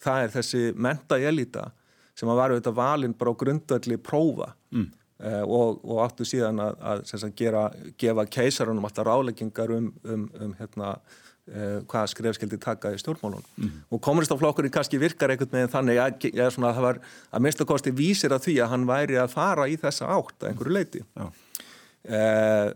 [0.00, 1.68] Það er þessi menta elita
[2.18, 4.52] sem að varu þetta valinn bara á grundöldi prófa.
[4.74, 4.88] Mm.
[5.18, 7.64] Uh, og, og áttu síðan að, að sagt, gera,
[7.98, 10.92] gefa keisarunum alltaf ráleggingar um, um, um hérna,
[11.50, 13.72] uh, hvað skrefskildi taka í stjórnmálun mm.
[13.90, 17.00] og kommunistaflokkurinn kannski virkar einhvern veginn þannig að, að það var
[17.34, 20.52] að minnstu kosti vísir að því að hann væri að fara í þessa átt að
[20.52, 21.26] einhverju leiti uh,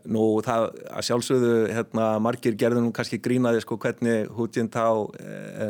[0.02, 4.88] nú það að sjálfsögðu hérna, margir gerðunum kannski grínaði sko, hvernig Hútjinn tá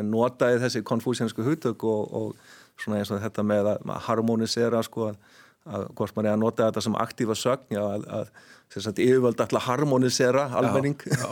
[0.09, 5.21] notaði þessi konfúsiansku hutök og, og svona eins og þetta með að harmonisera sko að
[5.63, 8.31] að hvort mann er að nota þetta sem aktífa sögn já, að, að
[8.73, 10.97] yfirvöld alltaf harmonisera almenning.
[11.05, 11.29] já,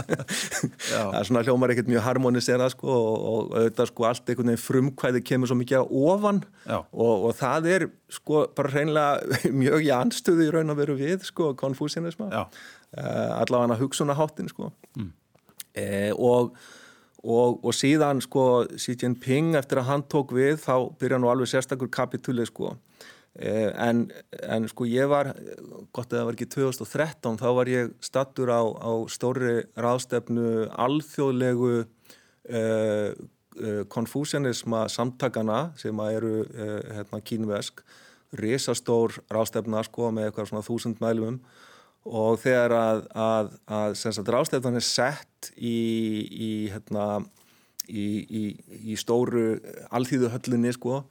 [0.92, 1.00] já.
[1.00, 5.22] það er svona hljómar ekkert mjög harmonisera sko, og, auðvitað sko allt einhvern veginn frumkvæði
[5.24, 6.42] kemur svo mikið á ofan.
[6.92, 11.26] Og, og það er sko bara hreinlega mjög í anstöðu í raun að veru við
[11.30, 12.46] sko konfúsinisma uh,
[13.40, 14.70] allavega hugsunaháttin sko.
[14.98, 15.10] Mm.
[15.74, 16.54] eh, og
[17.22, 21.52] Og, og síðan sko Xi Jinping eftir að hann tók við þá byrja nú alveg
[21.52, 22.72] sérstakur kapitúli sko.
[22.74, 24.10] eh, en,
[24.44, 25.30] en sko ég var
[25.94, 31.72] gott að það var ekki 2013 þá var ég stattur á, á stóri ráðstefnu alþjóðlegu
[31.80, 37.80] eh, eh, konfúsianisma samtakana sem að eru eh, hérna kínvesk
[38.36, 41.40] risastór ráðstefna sko með eitthvað svona þúsund mælumum
[42.04, 45.76] og þegar að, að, að ráðstefnan er sett í,
[46.28, 47.22] í, hérna,
[47.88, 48.56] í,
[48.92, 49.54] í stóru
[49.94, 51.04] alþýðuhöllinni sko,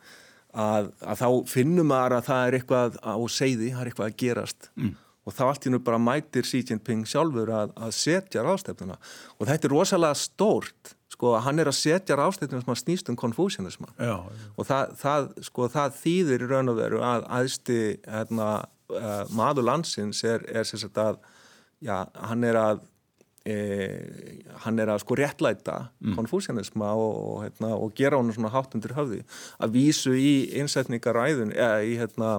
[0.54, 4.20] að, að þá finnum maður að það er eitthvað á segði, það er eitthvað að
[4.24, 4.72] gerast.
[4.76, 4.98] Mm.
[5.22, 8.96] og þá allt í nú bara mætir Xi Jinping sjálfur að setja ráðstefnuna.
[9.38, 13.12] Og þetta er rosalega stórt sko að hann er að setja ráðstefnuna sem að snýst
[13.12, 18.48] um konfúsianisma og það, það, sko, það þýðir í raun og veru að aðsti hérna
[18.96, 21.20] uh, maður landsins er, er sagt að
[21.84, 22.82] já, hann er að
[23.46, 23.56] e,
[24.66, 26.16] hann er að sko réttlæta mm.
[26.18, 29.24] konfúsianisma og, og, hérna, og gera hann svona hátt undir höfði
[29.62, 32.36] að vísu í einsetningaræðun eða í hérna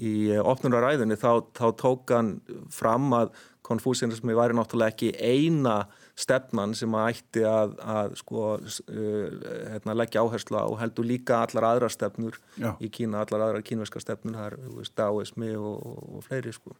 [0.00, 2.36] í opnunaræðunni þá, þá tók hann
[2.72, 3.32] fram að
[3.70, 5.84] konfúsianismi væri náttúrulega ekki eina
[6.20, 9.38] stefnan sem að ætti að, að sko, uh,
[9.70, 12.74] hérna, leggja áherslu á og heldur líka allar aðra stefnur Já.
[12.82, 16.74] í Kína, allar aðra kínverska stefnur það er dáismi og, og fleiri sko.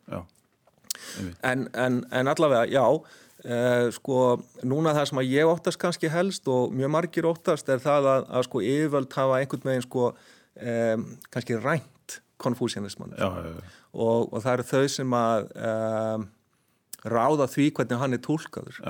[1.46, 4.18] En, en, en allavega, já uh, sko,
[4.66, 8.26] núna það sem að ég óttast kannski helst og mjög margir óttast er það að,
[8.28, 13.16] að sko yfirvöld hafa einhvern veginn sko um, kannski rænt konfúsianismann
[13.92, 16.28] og, og það eru þau sem að um,
[17.10, 18.80] ráða því hvernig hann er tólkaður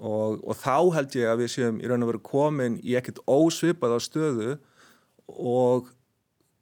[0.00, 3.22] og, og þá held ég að við séum í raun og veru komin í ekkert
[3.28, 4.52] ósvipað á stöðu
[5.30, 5.90] og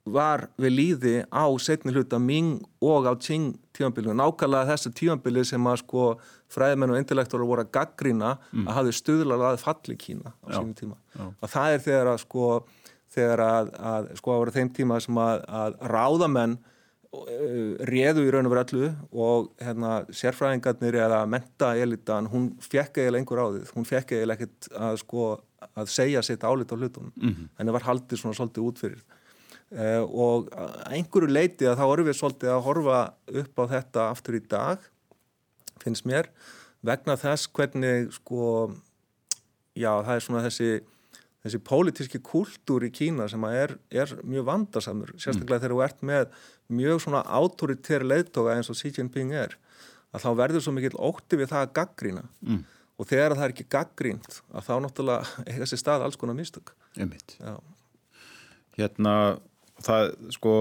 [0.05, 5.67] var við líði á setni hluta Ming og á Qing tímanbílu nákvæmlega þessu tímanbíli sem
[5.69, 6.05] að sko
[6.49, 8.65] fræðmenn og intellektor voru að gaggrina mm.
[8.67, 11.27] að hafi stuðlað að falli Kína á sínum tíma já.
[11.29, 12.49] og það er þegar að sko
[13.09, 16.59] þegar að, að sko að voru þeim tíma sem að, að ráðamenn
[17.09, 23.23] Eh, réðu í raun og veru allu og hérna sérfræðingarnir eða mentaelitan, hún fekk eiginlega
[23.23, 25.23] einhver áðið, hún fekk eiginlega ekkert að sko
[25.73, 27.47] að segja sitt álit á hlutunum mm -hmm.
[27.57, 29.17] henni var haldið svona svolítið útfyrir uh,
[29.69, 30.47] og
[30.89, 33.01] einhverju leiti að þá erum við svolítið að horfa
[33.41, 34.87] upp á þetta aftur í dag
[35.83, 36.31] finnst mér
[36.85, 38.71] vegna þess hvernig sko
[39.77, 40.71] já það er svona þessi
[41.43, 45.63] þessi pólitíski kultúr í Kína sem er, er mjög vandarsamur sérstaklega mm.
[45.63, 46.25] þegar þú ert með
[46.79, 49.55] mjög svona autoritér leiðtoga eins og Xi Jinping er
[50.11, 52.61] að þá verður svo mikill ótti við það að gaggrína mm.
[52.99, 56.73] og þegar það er ekki gaggrínt að þá náttúrulega eiga sér stað alls konar mistök
[58.79, 59.13] Hérna
[59.85, 60.55] það sko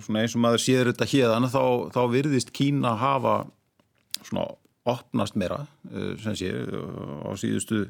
[0.00, 1.62] svona eins og maður séður þetta hérðan þá,
[1.94, 3.34] þá virðist Kína hafa
[4.20, 4.46] svona
[4.88, 7.84] opnast meira eh, sem sé á síðustu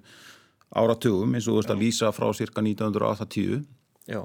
[0.70, 3.62] áratugum eins og þú veist að lýsa frá cirka 1980
[4.10, 4.22] Já.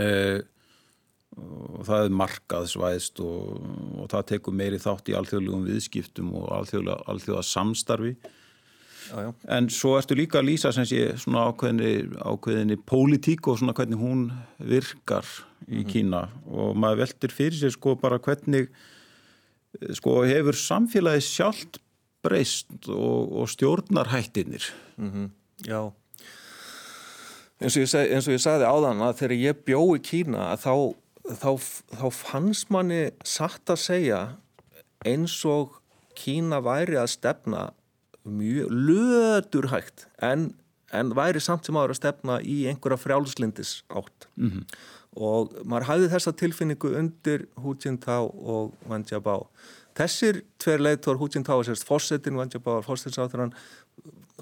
[0.00, 0.40] Eh,
[1.34, 3.64] og það er markaðsvæðst og,
[3.98, 8.14] og það tekur meiri þátt í alþjóðlegum viðskiptum og alþjóðlega, alþjóða samstarfi
[9.10, 9.30] já, já.
[9.56, 14.00] en svo ertu líka að lýsa sem sé svona ákveðinni, ákveðinni pólitík og svona hvernig
[14.00, 14.26] hún
[14.58, 15.26] virkar
[15.68, 15.88] í mm.
[15.90, 18.70] Kína og maður veldur fyrir sig sko bara hvernig
[19.98, 21.80] sko hefur samfélagi sjálft
[22.24, 25.30] breyst og, og stjórnarhættinir mm -hmm.
[25.64, 25.92] Já
[27.60, 30.94] eins og, ég, eins og ég sagði áðan að þegar ég bjó í Kína þá
[31.40, 31.50] þá,
[31.94, 34.20] þá fannst manni satt að segja
[35.06, 35.80] eins og
[36.18, 37.72] Kína væri að stefna
[38.24, 40.54] mjög löturhægt en,
[40.92, 44.64] en væri samt sem aðra að stefna í einhverja frjálslindis átt mm -hmm.
[45.16, 49.48] og maður hæði þessa tilfinningu undir Hu Jintao og Wen Jiabao
[49.94, 53.54] þessir tver leiðtór Hu Jintao sérst fórsetin Wen Jiabao og fórsetinsáþurann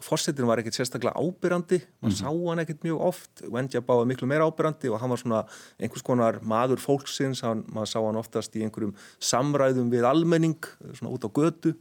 [0.02, 2.18] fórsetin var ekkert sérstaklega ábyrrandi mann mm -hmm.
[2.18, 3.42] sá hann ekkert mjög oft.
[3.48, 5.44] Wendy báði miklu meira ábyrrandi og hann var svona
[5.78, 7.42] einhvers konar maður fólksins.
[7.42, 11.74] Hann, maður sá hann oftast í einhverjum samræðum við almenning, svona út á götu.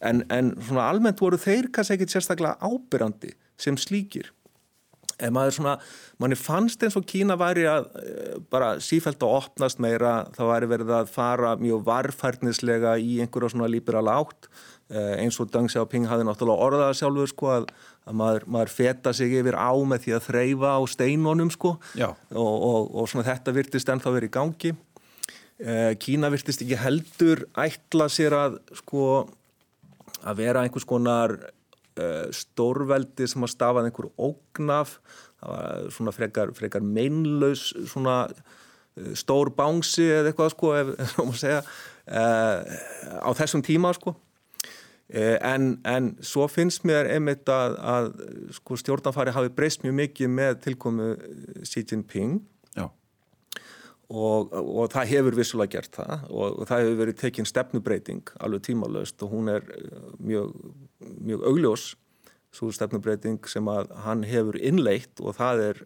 [0.00, 4.32] En, en svona almennt voru þeir kannski ekkert sérstaklega ábyrrandi sem slíkir
[5.18, 5.74] en maður svona,
[6.22, 10.70] manni fannst eins og Kína væri að eh, bara sífælt að opnast meira, það væri
[10.74, 14.50] verið að fara mjög varfærnislega í einhverja svona líbera látt
[14.92, 17.70] Eh, eins og Deng Xiaoping hafði náttúrulega orðað sjálfur sko að,
[18.04, 21.72] að maður, maður feta sig yfir á með því að þreyfa á steinunum sko.
[22.36, 24.74] Og, og, og svona þetta virtist ennþá verið í gangi.
[25.64, 29.06] Eh, Kína virtist ekki heldur ætla sér að sko
[30.20, 31.38] að vera einhvers konar
[32.34, 34.98] stórveldi sem að stafa einhver ógnaf
[35.38, 41.16] það var svona frekar, frekar meinlaus svona uh, stór bánsi eða eitthvað sko ef, ef
[41.20, 44.16] maður segja uh, á þessum tíma sko.
[45.14, 48.06] En, en svo finnst mér einmitt að, að
[48.56, 51.10] sko, stjórnafari hafi breyst mjög mikið með tilkomu
[51.60, 52.38] Xi Jinping
[54.08, 58.66] og, og það hefur vissulega gert það og, og það hefur verið tekinn stefnubreiting alveg
[58.68, 59.68] tímalöst og hún er
[60.18, 60.52] mjög,
[61.00, 61.86] mjög augljós
[62.54, 65.80] svo stefnubreiting sem að hann hefur innleitt og það er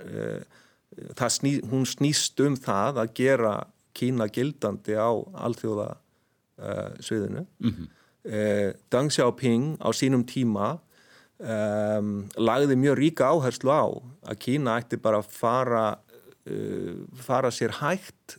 [1.18, 3.54] það sný, hún snýst um það að gera
[3.98, 7.88] Kína gildandi á alþjóða uh, sviðinu mm -hmm.
[8.30, 10.78] uh, Deng Xiaoping á sínum tíma
[12.34, 13.86] lagði mjög ríka áherslu á
[14.26, 15.98] að Kína ætti bara að fara
[17.26, 18.38] fara sér hægt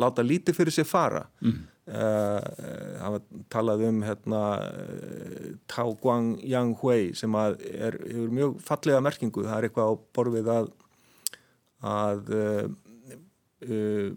[0.00, 1.26] láta lítið fyrir sér fara.
[1.44, 1.60] Mm.
[1.90, 4.42] Það var talað um hérna
[5.70, 9.94] Tao Guang Yang Hui sem að er, er mjög fallega merkingu, það er eitthvað á
[10.14, 10.70] borfið að
[11.80, 12.66] að uh,
[13.66, 14.08] uh,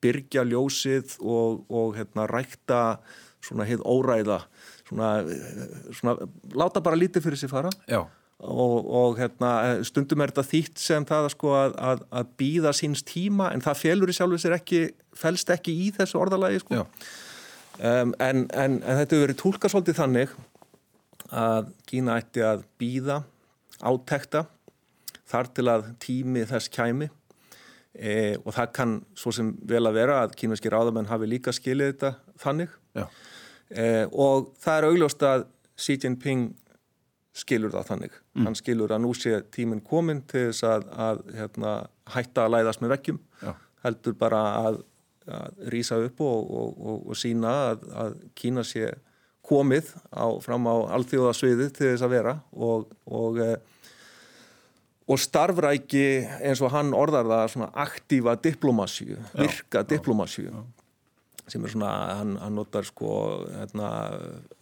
[0.00, 3.00] byrja ljósið og, og hérna, rækta
[3.44, 4.40] svona heið óræða
[4.88, 5.10] svona,
[5.96, 6.16] svona
[6.56, 7.72] láta bara lítið fyrir sig fara
[8.40, 13.02] og, og hérna, stundum er þetta þýtt sem það sko, að, að, að býða síns
[13.06, 14.84] tíma en það félur í sjálfu sér ekki
[15.16, 16.84] fælst ekki í þessu orðalagi sko.
[16.84, 20.38] um, en, en, en þetta hefur verið tólka svolítið þannig
[21.30, 23.20] að Kína ætti að býða
[23.80, 24.46] átekta
[25.30, 27.10] þar til að tími þess kæmi.
[27.90, 31.92] E, og það kann svo sem vel að vera að kínverski ráðamenn hafi líka skilið
[31.92, 32.12] þetta
[32.42, 32.74] þannig.
[33.70, 35.46] E, og það er augljóst að
[35.80, 36.50] Xi Jinping
[37.36, 38.14] skilur það þannig.
[38.34, 38.46] Mm.
[38.46, 41.74] hann skilur að nú sé tíminn komin til þess að, að hérna,
[42.14, 43.52] hætta að læðast með vekkjum Já.
[43.84, 44.80] heldur bara að,
[45.30, 48.90] að rýsa upp og, og, og, og sína að, að Kína sé
[49.46, 53.52] komið á, fram á alþjóðasviði til þess að vera og e,
[55.10, 56.04] og starfræki
[56.38, 60.52] eins og hann orðar það svona aktífa diplomasíu, virka diplomasíu
[61.50, 61.90] sem er svona,
[62.20, 63.12] hann, hann notar sko
[63.50, 63.90] hérna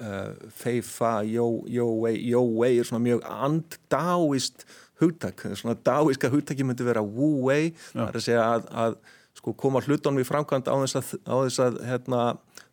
[0.00, 4.66] uh, feifa, jó-wei er svona mjög anddáist
[5.02, 8.98] hugtak, svona dáiska hugtaki myndi vera wú-wei, það er að segja að, að
[9.38, 12.22] sko koma hlutunum í framkvæmd á þess að, á þess að hérna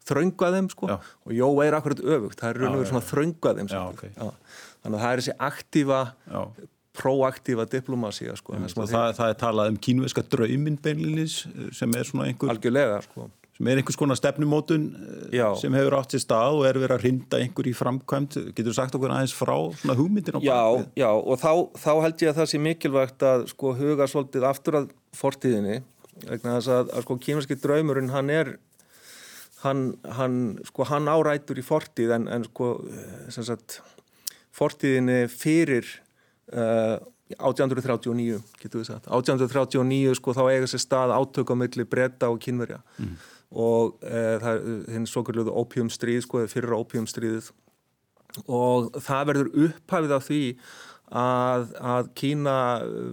[0.05, 0.89] þraunga þeim sko.
[0.89, 0.95] Já.
[1.25, 4.15] og jó-wei er akkurat öfugt, það er raun og verið svona þraunga þeim já, okay.
[4.15, 6.01] þannig að það er þessi aktífa
[6.95, 8.55] proaktífa diplomásíja sko.
[8.55, 11.41] það, það, það er talað um kínveska drauminn beinlinis
[11.75, 14.85] sem er svona einhver algjörlega sko sem er einhvers konar stefnumótun
[15.31, 15.47] eh, Já.
[15.59, 18.75] sem hefur átt sér stað og er verið að rinda einhver í framkvæmt, getur þú
[18.75, 20.85] sagt okkur aðeins frá svona hugmyndin á bakvið?
[20.99, 24.47] Já, já og þá, þá held ég að það sé mikilvægt að sko huga svolítið
[24.51, 25.81] aftur að fortíðinni
[26.25, 28.55] vegna þess að, að sko kínverski draumurinn hann er
[29.63, 29.83] hann,
[30.19, 32.75] hann sko hann árætur í fortíð en, en sko
[33.33, 33.79] sem sagt
[34.55, 35.87] fortíðinni fyrir
[36.53, 36.97] uh,
[37.35, 43.15] 1839 getur við sagt 1839 sko þá eiga sér stað átökamilli breyta og kynverja mm.
[43.55, 47.53] Og uh, það er hinn svo kalluðu opiumstríð sko eða fyrra opiumstríðið
[48.51, 50.41] og það verður upphæfið af því
[51.15, 52.55] að, að Kína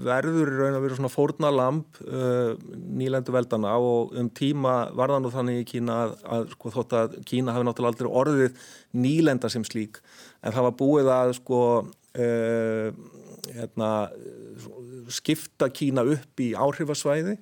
[0.02, 5.24] verður raun að vera svona fórna lamp uh, nýlendu veldana og um tíma var það
[5.24, 9.52] nú þannig í Kína að, að sko þótt að Kína hafi náttúrulega aldrei orðið nýlenda
[9.52, 10.00] sem slík
[10.42, 12.88] en það var búið að sko uh,
[13.52, 13.90] hérna,
[15.12, 17.36] skipta Kína upp í áhrifasvæði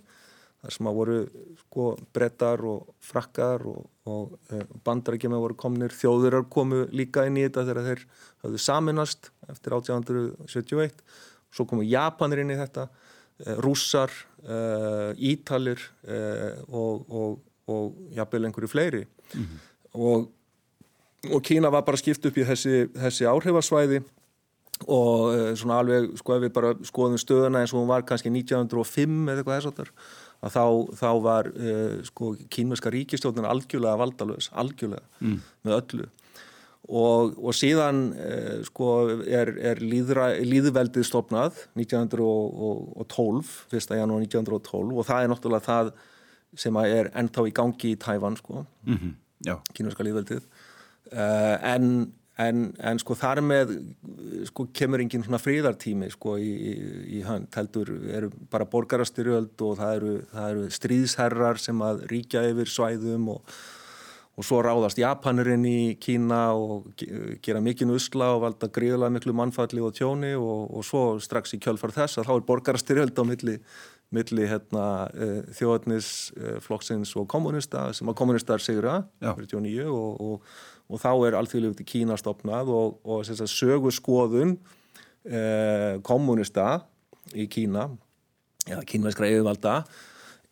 [0.61, 1.19] þar sem að voru
[1.63, 5.95] sko, brettar og frakkar og, og e, bandarækjum að voru komnir.
[5.97, 8.03] Þjóðurar komu líka inn í þetta þegar þeir
[8.45, 11.01] hafðu saminast eftir 1871
[11.51, 14.13] svo komu Japanir inn í þetta e, rússar,
[14.45, 14.59] e,
[15.33, 15.81] ítalir
[16.69, 17.41] og, og,
[17.71, 19.07] og jafnvel einhverju fleiri.
[19.33, 19.67] Mm -hmm.
[19.95, 20.29] og
[21.29, 24.01] og Kína var bara skipt upp í þessi, þessi áhrifasvæði
[24.89, 29.29] og svona alveg sko ef við bara skoðum stöðuna eins og hún var kannski 1905
[29.29, 29.91] eða eitthvað þess að
[30.41, 30.65] að þá,
[31.01, 35.39] þá var uh, sko kínverska ríkistjóðin algjörlega valdalös, algjörlega mm.
[35.67, 36.07] með öllu
[36.91, 38.93] og, og síðan uh, sko
[39.27, 43.99] er, er líðra, líðveldið stopnað 1912 1.
[44.01, 45.93] janúar 1912 og það er náttúrulega það
[46.59, 49.61] sem er ennþá í gangi í Tæfan sko mm -hmm.
[49.77, 50.49] kínverska líðveldið
[51.11, 52.11] en
[52.41, 53.73] En, en sko þar með
[54.49, 56.73] sko kemur enginn svona fríðartími sko í, í,
[57.19, 62.47] í hönd, heldur eru bara borgarastyrjöld og það eru, það eru stríðsherrar sem að ríkja
[62.51, 63.55] yfir svæðum og,
[64.39, 66.91] og svo ráðast Japanurinn í Kína og
[67.45, 71.63] gera mikinn usla og valda gríðlega miklu mannfalli og tjóni og, og svo strax í
[71.63, 73.57] kjölfar þess að þá er borgarastyrjöld á milli,
[74.17, 80.53] milli hérna, uh, þjóðarnisflokksins uh, og kommunista sem að kommunistar sigur að 49 og, og,
[80.91, 86.83] og þá er allþjóðilegt í Kína stopnað og sögu skoðun uh, kommunista
[87.33, 87.89] í Kína
[88.69, 89.81] eða kínveiskra yfirvalda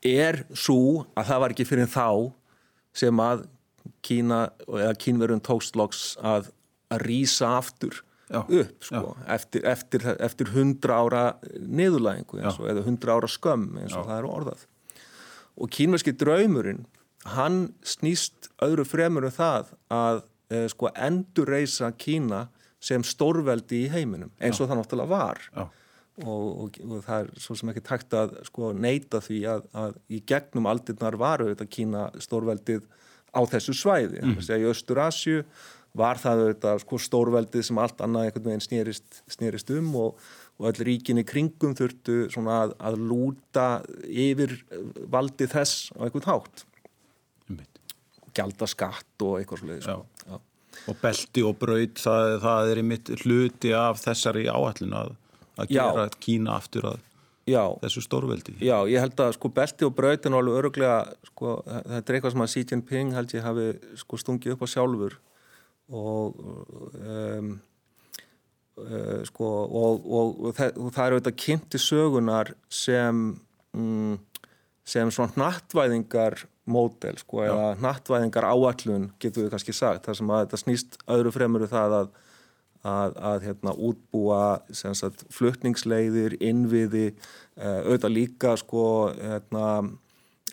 [0.07, 2.09] er svo að það var ekki fyrir þá
[2.97, 3.47] sem að
[4.05, 6.51] Kína eða kínverðun tókst loks að,
[6.93, 11.23] að rýsa aftur já, upp sko, eftir, eftir, eftir hundra ára
[11.59, 14.09] niðurlægingu eða hundra ára skömm eins og já.
[14.11, 14.67] það er orðað.
[15.59, 16.85] Og kínverðski draumurinn
[17.35, 22.47] hann snýst öðru fremur um það að e, sko, endur reysa Kína
[22.81, 24.71] sem stórveldi í heiminum eins og já.
[24.71, 25.71] það náttúrulega var
[26.25, 29.99] og, og, og það er svo sem ekki takt að sko, neyta því að, að
[30.11, 32.87] í gegnum aldirnar varu þetta Kína stórveldið
[33.35, 34.23] á þessu svæði.
[34.25, 34.39] Mm.
[34.41, 35.43] Í Östur-Asju
[35.99, 40.23] var það auðvitað sko, stórveldið sem allt annað einhvern veginn snýrist, snýrist um og,
[40.59, 43.69] og öll ríkinni kringum þurftu að, að lúta
[44.09, 44.59] yfir
[45.11, 46.65] valdi þess á einhvern hátt.
[48.39, 49.83] Gjalda skatt og eitthvað slúið.
[49.89, 50.41] Sko.
[50.89, 55.15] Og belti og braut, það, það er í mitt hluti af þessari áallin að,
[55.59, 56.19] að gera Já.
[56.23, 57.05] Kína aftur að
[57.49, 60.99] já, þessu stórveldi Já, ég held að sko belti og brautin og alveg öruglega,
[61.31, 63.67] sko, þetta er eitthvað sem að Xi Jinping held ég hafi
[64.03, 65.17] sko stungið upp á sjálfur
[65.89, 67.51] og um,
[68.85, 73.25] uh, sko og, og, og, það, og það er auðvitað kynnti sögunar sem
[73.73, 74.19] um,
[74.89, 80.43] sem svona nattvæðingar mótel sko, eða nattvæðingar áallun getur við kannski sagt, þar sem að
[80.45, 82.17] þetta snýst öðru fremuru það að
[82.87, 87.13] að, að hérna, útbúa sagt, flutningsleiðir, innviði,
[87.59, 88.85] uh, auðvitað líka sko,
[89.19, 89.65] hérna,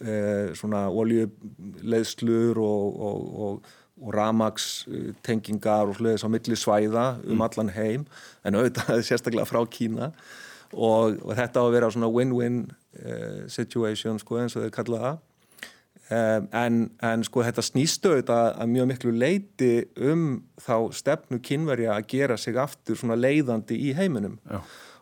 [0.01, 7.45] uh, svona oljuleiðslur og, og, og, og ramagstengingar og hlutis á milli svæða um mm.
[7.47, 8.09] allan heim,
[8.43, 10.11] en auðvitað sérstaklega frá Kína.
[10.75, 12.65] Og þetta á að vera svona win-win
[12.99, 15.34] uh, situation sko, eins og þeir kallaða Um,
[16.09, 19.69] en, en sko þetta snýstu auðvitað að mjög miklu leiti
[20.05, 20.25] um
[20.61, 24.35] þá stefnu kynverja að gera sig aftur svona leiðandi í heiminum.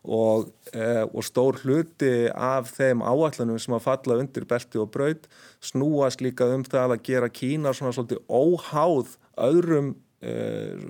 [0.04, 5.30] Og, uh, og stór hluti af þeim áallanum sem að falla undir belti og braud
[5.64, 9.94] snúast líka um það að gera Kína svona svolítið óháð öðrum
[10.24, 10.88] uh,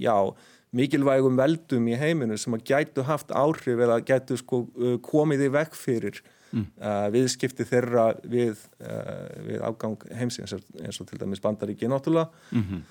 [0.00, 0.32] já
[0.76, 5.52] mikilvægum veldum í heiminu sem að gætu haft áhrif eða gætu sko uh, komið í
[5.56, 6.22] vekk fyrir
[6.56, 6.66] mm.
[6.80, 12.62] uh, viðskipti þeirra við, uh, við afgang heimsins eins og til dæmis bandaríki náttúrulega mm
[12.62, 12.82] -hmm.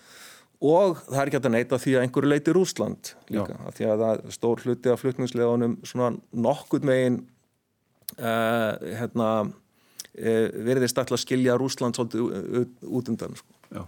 [0.61, 4.05] og það er ekki að neyta því að einhverju leiti Rúsland líka að því að
[4.05, 7.21] það stór hluti af flutningsleðunum svona nokkur megin
[8.19, 9.29] uh, hérna
[10.15, 13.87] verðist alltaf að skilja Rúsland svolítið út undan sko.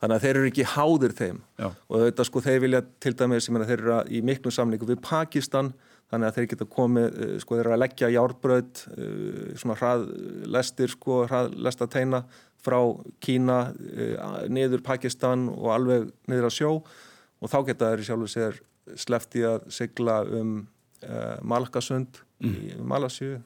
[0.00, 1.68] þannig að þeir eru ekki háðir þeim Já.
[1.88, 4.86] og þetta sko þeir vilja til dæmis sem er að þeir eru í miklu samlingu
[4.86, 5.74] við Pakistan
[6.08, 10.94] þannig að þeir geta komið, eh, sko þeir eru að leggja járbröð, eh, svona hraðlestir
[10.94, 12.22] sko, hraðlestateina
[12.64, 12.78] frá
[13.20, 14.16] Kína eh,
[14.48, 16.70] niður Pakistan og alveg niður á sjó
[17.38, 18.60] og þá geta þeir sjálfur sér
[18.96, 20.66] slefti að sigla um
[21.46, 22.54] Malakasund mm.
[22.58, 23.36] í Malasju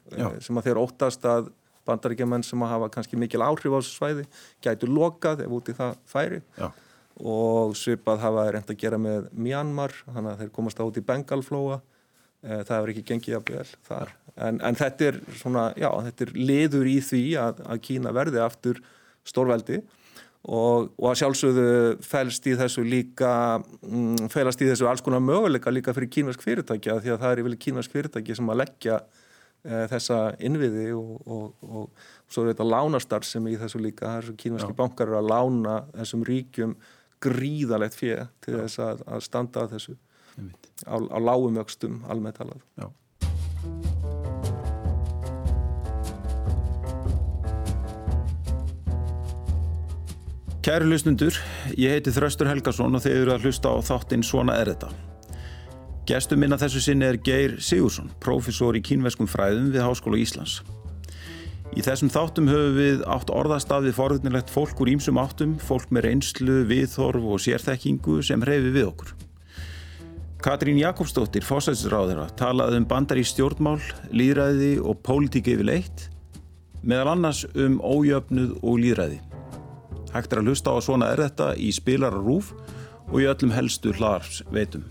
[0.41, 1.51] sem að þeir óttast að
[1.85, 4.23] bandaríkjumenn sem að hafa kannski mikil áhrif á þessu svæði
[4.63, 6.71] gætu lokað ef úti það færi Já.
[7.19, 11.05] og svipað hafa þeir reynd að gera með Myanmar, þannig að þeir komast át í
[11.11, 11.77] Bengalflóa
[12.43, 16.31] það hefur ekki gengið að vel þar en, en þetta er svona, já, þetta er
[16.37, 18.81] liður í því að, að Kína verði aftur
[19.27, 19.81] stórveldi
[20.43, 21.67] og, og að sjálfsögðu
[22.03, 26.99] fælst í þessu líka mm, fælast í þessu alls konar möguleika líka fyrir kínask fyrirtækja
[26.99, 31.53] því að það er yfirlega kínask fyrirtæki sem að leggja e, þessa innviði og, og,
[31.63, 34.79] og svo er þetta lánastar sem í þessu líka, svo kínaski já.
[34.81, 36.75] bankar að lána þessum ríkjum
[37.23, 38.65] gríðalegt fyrir til já.
[38.65, 39.95] þess að, að standa að þessu
[40.87, 42.89] á, á lágum öxtum alveg talað Já.
[50.63, 51.35] Kæru lusnundur,
[51.75, 54.93] ég heiti Þraustur Helgason og þeir eru að hlusta á þáttinn Svona er þetta.
[56.07, 60.61] Gestur minna þessu sinni er Geir Sigursson, profesor í kínveskum fræðum við Háskóla Íslands.
[61.75, 66.07] Í þessum þáttum höfum við átt orðastaf við forðunilegt fólk úr ímsum áttum, fólk með
[66.07, 69.15] reynslu, viðhorf og sérþekkingu sem reyfi við okkur.
[70.43, 73.77] Katrín Jakobsdóttir, fósætsráðara, talaði um bandar í stjórnmál,
[74.11, 76.09] líðræði og pólitík yfirleitt,
[76.83, 79.21] meðal annars um ójöfnuð og líðræði.
[80.11, 82.51] Hægt er að hlusta á að svona er þetta í spilar og rúf
[83.05, 84.83] og í öllum helstu hlaðarps veitum.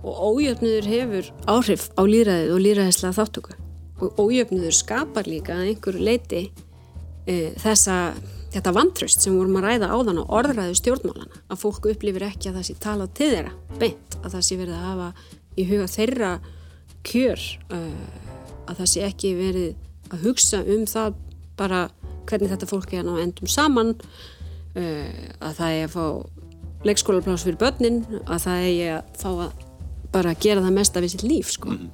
[0.00, 3.58] Og ójöfnuður hefur áhrif á líðræðið og líðræðislega þáttöku.
[4.00, 6.46] Og ójöfnuður skapar líka einhverju leiti
[7.28, 8.00] e, þessa
[8.50, 12.58] þetta vantraust sem vorum að ræða áðan og orðræðu stjórnmálana að fólk upplifir ekki að
[12.58, 15.08] það sé talað til þeirra beint að það sé verið að hafa
[15.54, 16.32] í huga þeirra
[17.06, 17.46] kjör
[17.76, 18.18] uh,
[18.66, 21.22] að það sé ekki verið að hugsa um það
[21.60, 21.84] bara
[22.30, 26.06] hvernig þetta fólk er að endum saman uh, að það er að fá
[26.88, 29.66] leikskólaplás fyrir börnin að það er að fá að
[30.10, 31.88] bara gera það mesta við sitt líf sko mm.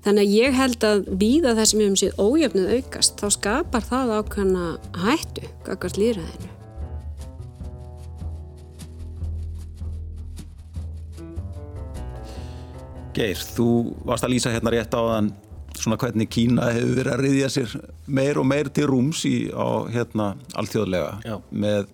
[0.00, 4.12] Þannig að ég held að víða það sem höfum séð ójöfnuð aukast, þá skapar það
[4.16, 4.68] ákvæmna
[5.02, 6.56] hættu, kakast líðræðinu.
[13.12, 13.68] Geir, þú
[14.08, 15.32] varst að lýsa hérna rétt á þann
[15.80, 17.74] svona hvernig Kína hefur verið að riðja sér
[18.08, 21.90] meir og meir til rúms í á hérna alltjóðlega með,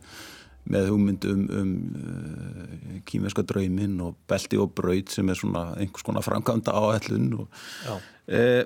[0.73, 6.07] með hugmyndum um, um uh, kýmverska drauminn og belti og braut sem er svona einhvers
[6.07, 8.65] konar framkvæmda áhællun og, eh,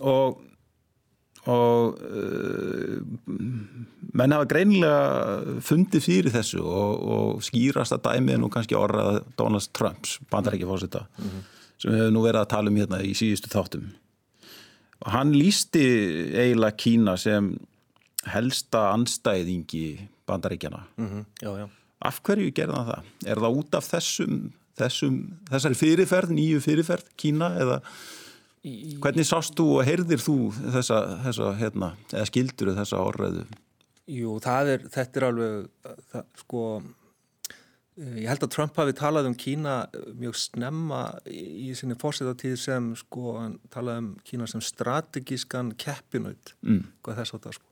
[0.00, 0.42] og
[1.46, 2.96] og uh,
[4.18, 9.70] menn hafa greinilega fundið fyrir þessu og, og skýrast að dæmið nú kannski orðað Donald
[9.76, 11.44] Trumps bandarækjafósita mm -hmm.
[11.78, 13.86] sem við hefum nú verið að tala um hérna í síðustu þáttum
[15.00, 15.86] og hann lísti
[16.34, 17.58] eiginlega Kína sem
[18.26, 21.24] helsta anstæðingi bandaríkjana mm -hmm.
[21.42, 21.68] já, já.
[22.00, 23.02] af hverju gerða það?
[23.26, 25.16] Er það út af þessum, þessum
[25.50, 27.80] þessari fyrirferð, nýju fyrirferð Kína eða
[29.00, 33.44] hvernig sást þú og heyrðir þú þessa, þessa hérna, eða skildur þessa orðræðu?
[34.06, 35.68] Jú, er, þetta er alveg
[36.10, 36.62] það, sko
[37.96, 41.00] Eh, ég held að Trump hafi talað um Kína eh, mjög snemma
[41.32, 43.38] í sinni fórsetartíð sem sko,
[43.72, 46.82] talaði um Kína sem strategískan keppinaut mm.
[47.00, 47.65] sko.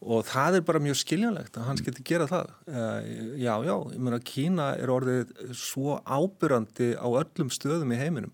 [0.00, 2.52] Og það er bara mjög skiljanlegt að hans geti gera það.
[2.66, 8.32] Uh, já, já, ég meina Kína er orðið svo ábyrrandi á öllum stöðum í heiminum.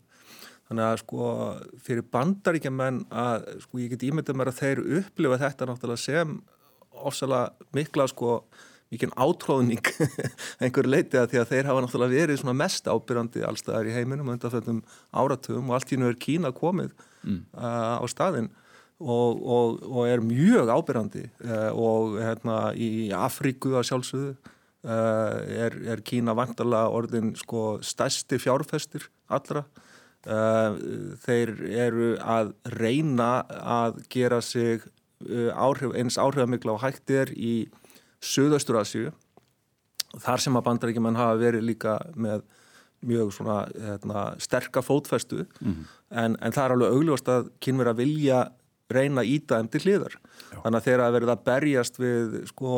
[0.66, 1.26] Þannig að sko
[1.86, 6.38] fyrir bandaríkja menn að sko ég get ímyndið mér að þeir upplifa þetta náttúrulega sem
[7.06, 8.40] ofsalega mikla sko
[8.92, 9.82] mikinn átróðning
[10.62, 14.30] einhver leiti að því að þeir hafa náttúrulega verið svona mest ábyrjandi allstaðar í heiminum
[14.34, 16.92] undanfjöldum áratugum og allt í nú er Kína komið
[17.26, 17.40] mm.
[17.58, 18.50] uh, á staðin
[19.00, 25.36] og, og, og er mjög ábyrjandi uh, og hérna í Afríku að sjálfsögðu uh,
[25.66, 29.66] er, er Kína vantarlega orðin sko stærsti fjárfestir allra
[30.26, 30.78] uh,
[31.26, 31.54] þeir
[31.86, 33.30] eru að reyna
[33.60, 34.80] að gera sig
[35.28, 37.66] uh, áhrif, eins áhrifamikla og hægt er í
[38.24, 39.12] Suðaustur Asju
[40.22, 42.46] þar sem að bandarækjumann hafa verið líka með
[43.06, 45.88] mjög svona hérna, sterka fótfestu mm -hmm.
[46.10, 48.46] en, en það er alveg augljóst að kynver að vilja
[48.92, 50.58] reyna íta þeim til hliðar Já.
[50.62, 52.74] þannig að þeirra að verða að berjast við sko,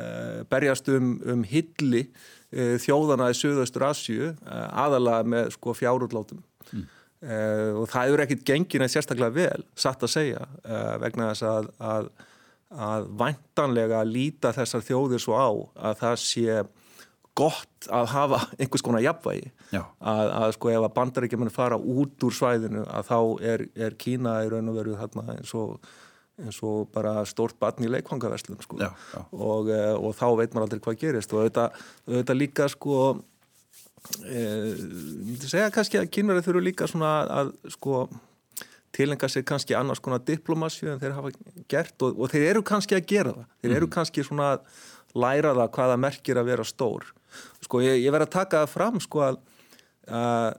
[0.00, 6.44] eh, berjast um, um hilli eh, þjóðana í Suðaustur Asju eh, aðalega með sko, fjárútlátum
[6.72, 6.92] mm.
[7.26, 11.46] Eh, og það eru ekkit gengin að sérstaklega vel satt að segja eh, vegna þess
[11.48, 12.10] að, að
[12.74, 15.50] að vantanlega líta þessar þjóðir svo á
[15.88, 16.56] að það sé
[17.36, 19.52] gott að hafa einhvers konar jafnvægi.
[19.76, 23.18] Að, að sko ef að bandaríkjumann fara út úr svæðinu að þá
[23.52, 25.76] er, er Kína í raun og veru þarna eins og,
[26.40, 28.80] eins og bara stórt batn í leikvangaverslun sko.
[28.80, 29.22] Já, já.
[29.32, 31.36] Og, eh, og þá veit maður aldrei hvað gerist.
[31.36, 33.00] Og þetta líka sko
[34.24, 34.40] e,
[35.26, 38.06] myndi segja kannski að kínverði þurfu líka svona að sko
[38.96, 41.32] tilenga sér kannski annars konar diplomasju en þeir hafa
[41.68, 43.48] gert og, og þeir eru kannski að gera það.
[43.60, 43.94] Þeir eru mm.
[43.98, 44.86] kannski svona að
[45.16, 47.08] læra það hvaða merkir að vera stór
[47.64, 49.40] sko ég, ég verð að taka það fram sko að
[50.10, 50.52] uh,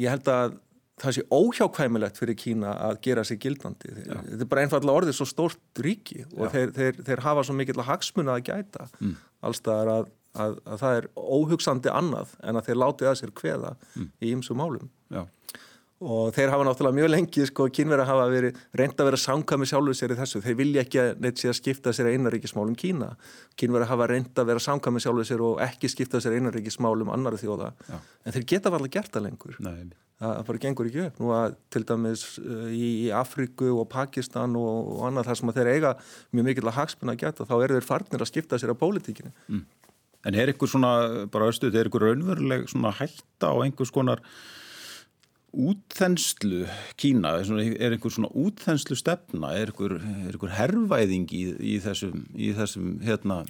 [0.00, 0.58] ég held að
[1.00, 4.18] það sé óhjákvæmilegt fyrir Kína að gera sér gildandi Já.
[4.18, 7.78] þetta er bara einfallega orðið svo stórt ríki og þeir, þeir, þeir hafa svo mikill
[7.78, 9.14] að hagsmuna að gæta mm.
[9.48, 10.10] allstaðar að,
[10.44, 14.10] að, að það er óhugsandi annað en að þeir látið að sér hveða mm.
[14.20, 15.24] í ymsu málum Já
[16.00, 19.96] og þeir hafa náttúrulega mjög lengi sko kínverðar hafa verið reynda að vera sangkami sjálfur
[19.98, 23.10] sér í þessu, þeir vilja ekki að neitt sé að skipta sér einaríkismálum Kína
[23.60, 27.74] kínverðar hafa reynda að vera sangkami sjálfur sér og ekki skipta sér einaríkismálum annari þjóða,
[27.84, 27.98] Já.
[28.24, 29.90] en þeir geta varlega gert það lengur Nei.
[30.22, 32.88] það bara gengur ekki upp nú að til dæmis uh, í,
[33.20, 35.92] Afriku og Pakistan og, og annað þar sem þeir eiga
[36.32, 39.34] mjög mikill að hagspunna að geta, þá eru þeir farnir að skipta sér á pólitíkinu
[39.50, 39.68] mm.
[40.28, 40.88] En er ykkur svona,
[41.32, 44.20] bara östuð, er ykkur raunveruleg svona hætta á einhvers konar
[45.50, 46.64] útþenslu
[47.00, 51.42] Kína, er einhver svona útþenslu stefna, er einhver, er einhver herrvæðing í,
[51.74, 53.42] í þessum í þessum hérna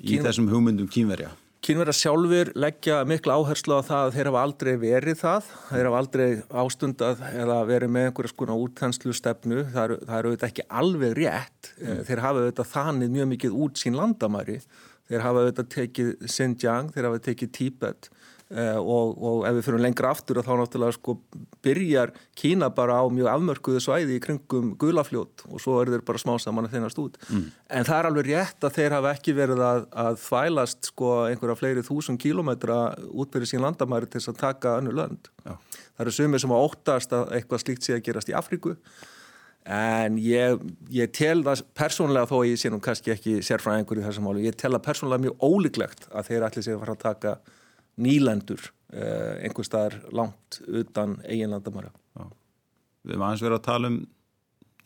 [0.00, 0.24] í Kín...
[0.24, 1.32] þessum hugmyndum kínverja?
[1.62, 5.50] Kínverja sjálfur leggja mikla áherslu á það að þeir hafa aldrei verið það.
[5.68, 6.24] Þeir hafa aldrei
[6.62, 11.14] ástundað eða verið með einhverja skona útþenslu stefnu það eru, það eru auðvitað ekki alveg
[11.20, 11.70] rétt.
[11.76, 12.00] Mm.
[12.08, 14.58] þeir hafa auðvitað þannig mjög mikið út sín landamæri.
[15.06, 18.10] Þeir hafa auðvitað tekið Xinjiang, þeir hafa tekið Tíbet
[18.52, 21.14] og, og ef við fyrir lengra aftur þá náttúrulega sko
[21.64, 26.20] byrjar Kína bara á mjög afmörkuðu svæði í kringum gulafljót og svo er þeir bara
[26.20, 27.46] smá saman að þeinast út mm.
[27.78, 31.60] en það er alveg rétt að þeir hafa ekki verið að, að þvælast sko einhverja
[31.62, 35.56] fleiri þúsund kílometra útbyrðið sín landamæri til þess að taka önnu lönd Já.
[35.56, 38.76] það eru sumir sem á óttast að eitthvað slíkt sé að gerast í Afríku
[39.62, 44.26] en ég, ég tel það persónlega þó ég sé nú kannski ekki sérfræðingur í þessum
[44.26, 47.34] málu, ég tel það persónlega mjög ólíklegt að þeir allir sé að fara að taka
[48.00, 51.92] nýlendur eh, einhver staðar langt utan eigin landamæra.
[53.02, 54.02] Við erum aðeins verið að tala um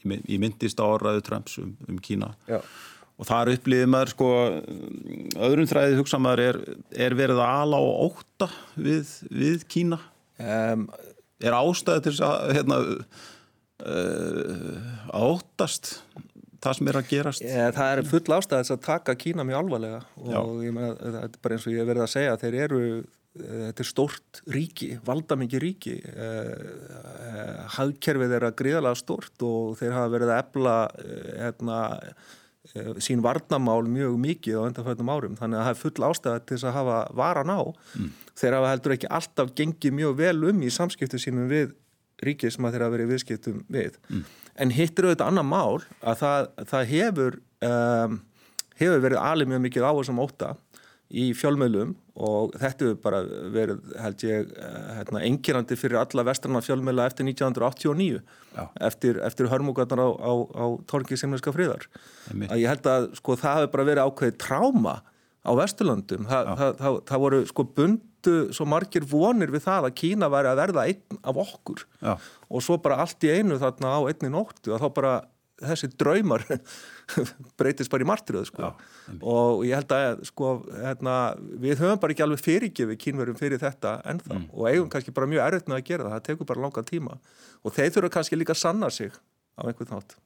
[0.07, 2.33] ég myndist á orðaðu Trumps um, um Kína.
[2.49, 2.61] Já.
[3.17, 4.31] og þar upplýðið maður sko,
[5.49, 6.59] öðrum þræðið hugsa maður er,
[7.07, 10.01] er verið að ala og óta við, við Kína?
[10.37, 10.87] Um,
[11.41, 12.81] er ástæði til þess að hérna,
[13.87, 14.77] uh,
[15.11, 15.95] að ótast
[16.63, 17.45] það sem er að gerast.
[17.45, 20.01] É, Það er full ástæðis að taka Kína mjög alvarlega
[20.41, 23.61] og ég meina, þetta er bara eins og ég verið að segja þeir eru, eh,
[23.67, 25.97] þetta er stórt ríki, valdamingi ríki.
[26.13, 26.51] Eh,
[27.27, 30.77] eh, hagkerfið er að gríðalega stórt og þeir hafa verið að ebla
[31.37, 31.81] hérna,
[32.99, 36.67] sín varnamál mjög mikið á undanfjöldum árum, þannig að það er full ástæði til þess
[36.67, 37.63] að hafa varan á.
[37.95, 38.09] Mm.
[38.37, 41.71] þeir hafa heldur ekki alltaf gengið mjög vel um í samskiptu sínum við
[42.25, 43.97] ríkið sem að þeirra verið viðskiptum við.
[44.11, 44.25] Mm.
[44.63, 48.21] En hittir auðvitað annar mál að það, það hefur um,
[48.81, 50.53] hefur verið alveg mjög mikið á þessum óta
[51.07, 51.93] í fjölmiðlum
[52.27, 53.21] og þetta hefur bara
[53.55, 58.23] verið held ég eh, hérna, engirandi fyrir alla vestrana fjölmiðla eftir 1989
[58.57, 58.63] Já.
[58.89, 61.87] eftir, eftir hörmugarnar á, á, á torgi semneska friðar.
[62.33, 64.97] Að ég held að sko það hefur bara verið ákveðið tráma
[65.47, 67.67] á Vesturlandum Þa, það, það, það voru sko
[68.27, 71.87] bundu svo margir vonir við það að Kína væri að verða einn af okkur.
[72.03, 72.19] Já.
[72.49, 75.15] og svo bara allt í einu þarna á einni nóttu og þá bara
[75.57, 76.45] þessi draumar
[77.59, 78.73] breytist bara í martriðu sko.
[79.23, 84.01] og ég held að sko, hérna, við höfum bara ekki alveg fyrirgefið kínverðum fyrir þetta
[84.05, 84.35] ennþá.
[84.37, 84.51] Mm.
[84.53, 86.17] og eigum kannski bara mjög erfitt með að gera það.
[86.17, 87.19] Það tekur bara langa tíma.
[87.65, 89.15] Og þeir þurfa kannski líka að sanna sig
[89.57, 90.19] á einhvern þátt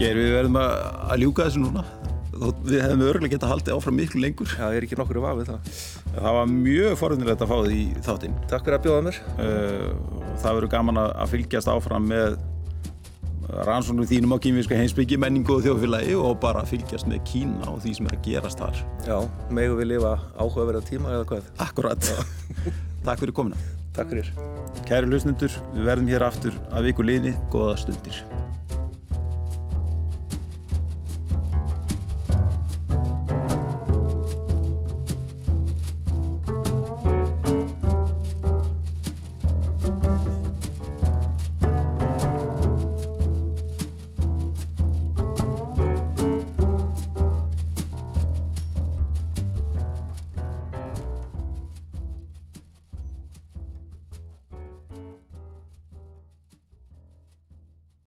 [0.00, 1.84] Ger við verðum að ljúka þessu núna
[2.66, 4.50] við hefum örgulega gett að halda áfram miklu lengur.
[4.52, 5.76] Já, það er ekki nokkur að við það.
[6.12, 8.38] Það var mjög forðunilegt að fá því þáttinn.
[8.50, 9.20] Takk fyrir að bjóða mér.
[9.36, 12.38] Uh, Það verður gaman að fylgjast áfram með
[13.66, 17.94] rannsóknum þínum á kýmvíska heimsbyggi, menningu og þjóðfélagi og bara fylgjast með Kína og því
[17.98, 18.80] sem er að gerast þar.
[19.06, 19.18] Já,
[19.52, 21.50] megu við lifa áhugaverða tíma eða hvað?
[21.66, 22.12] Akkurat.
[23.06, 23.58] Takk fyrir komina
[23.92, 24.30] Takk fyrir.
[24.88, 28.22] Kæri lusnendur, við verðum hér aftur að viku liðni, goða stundir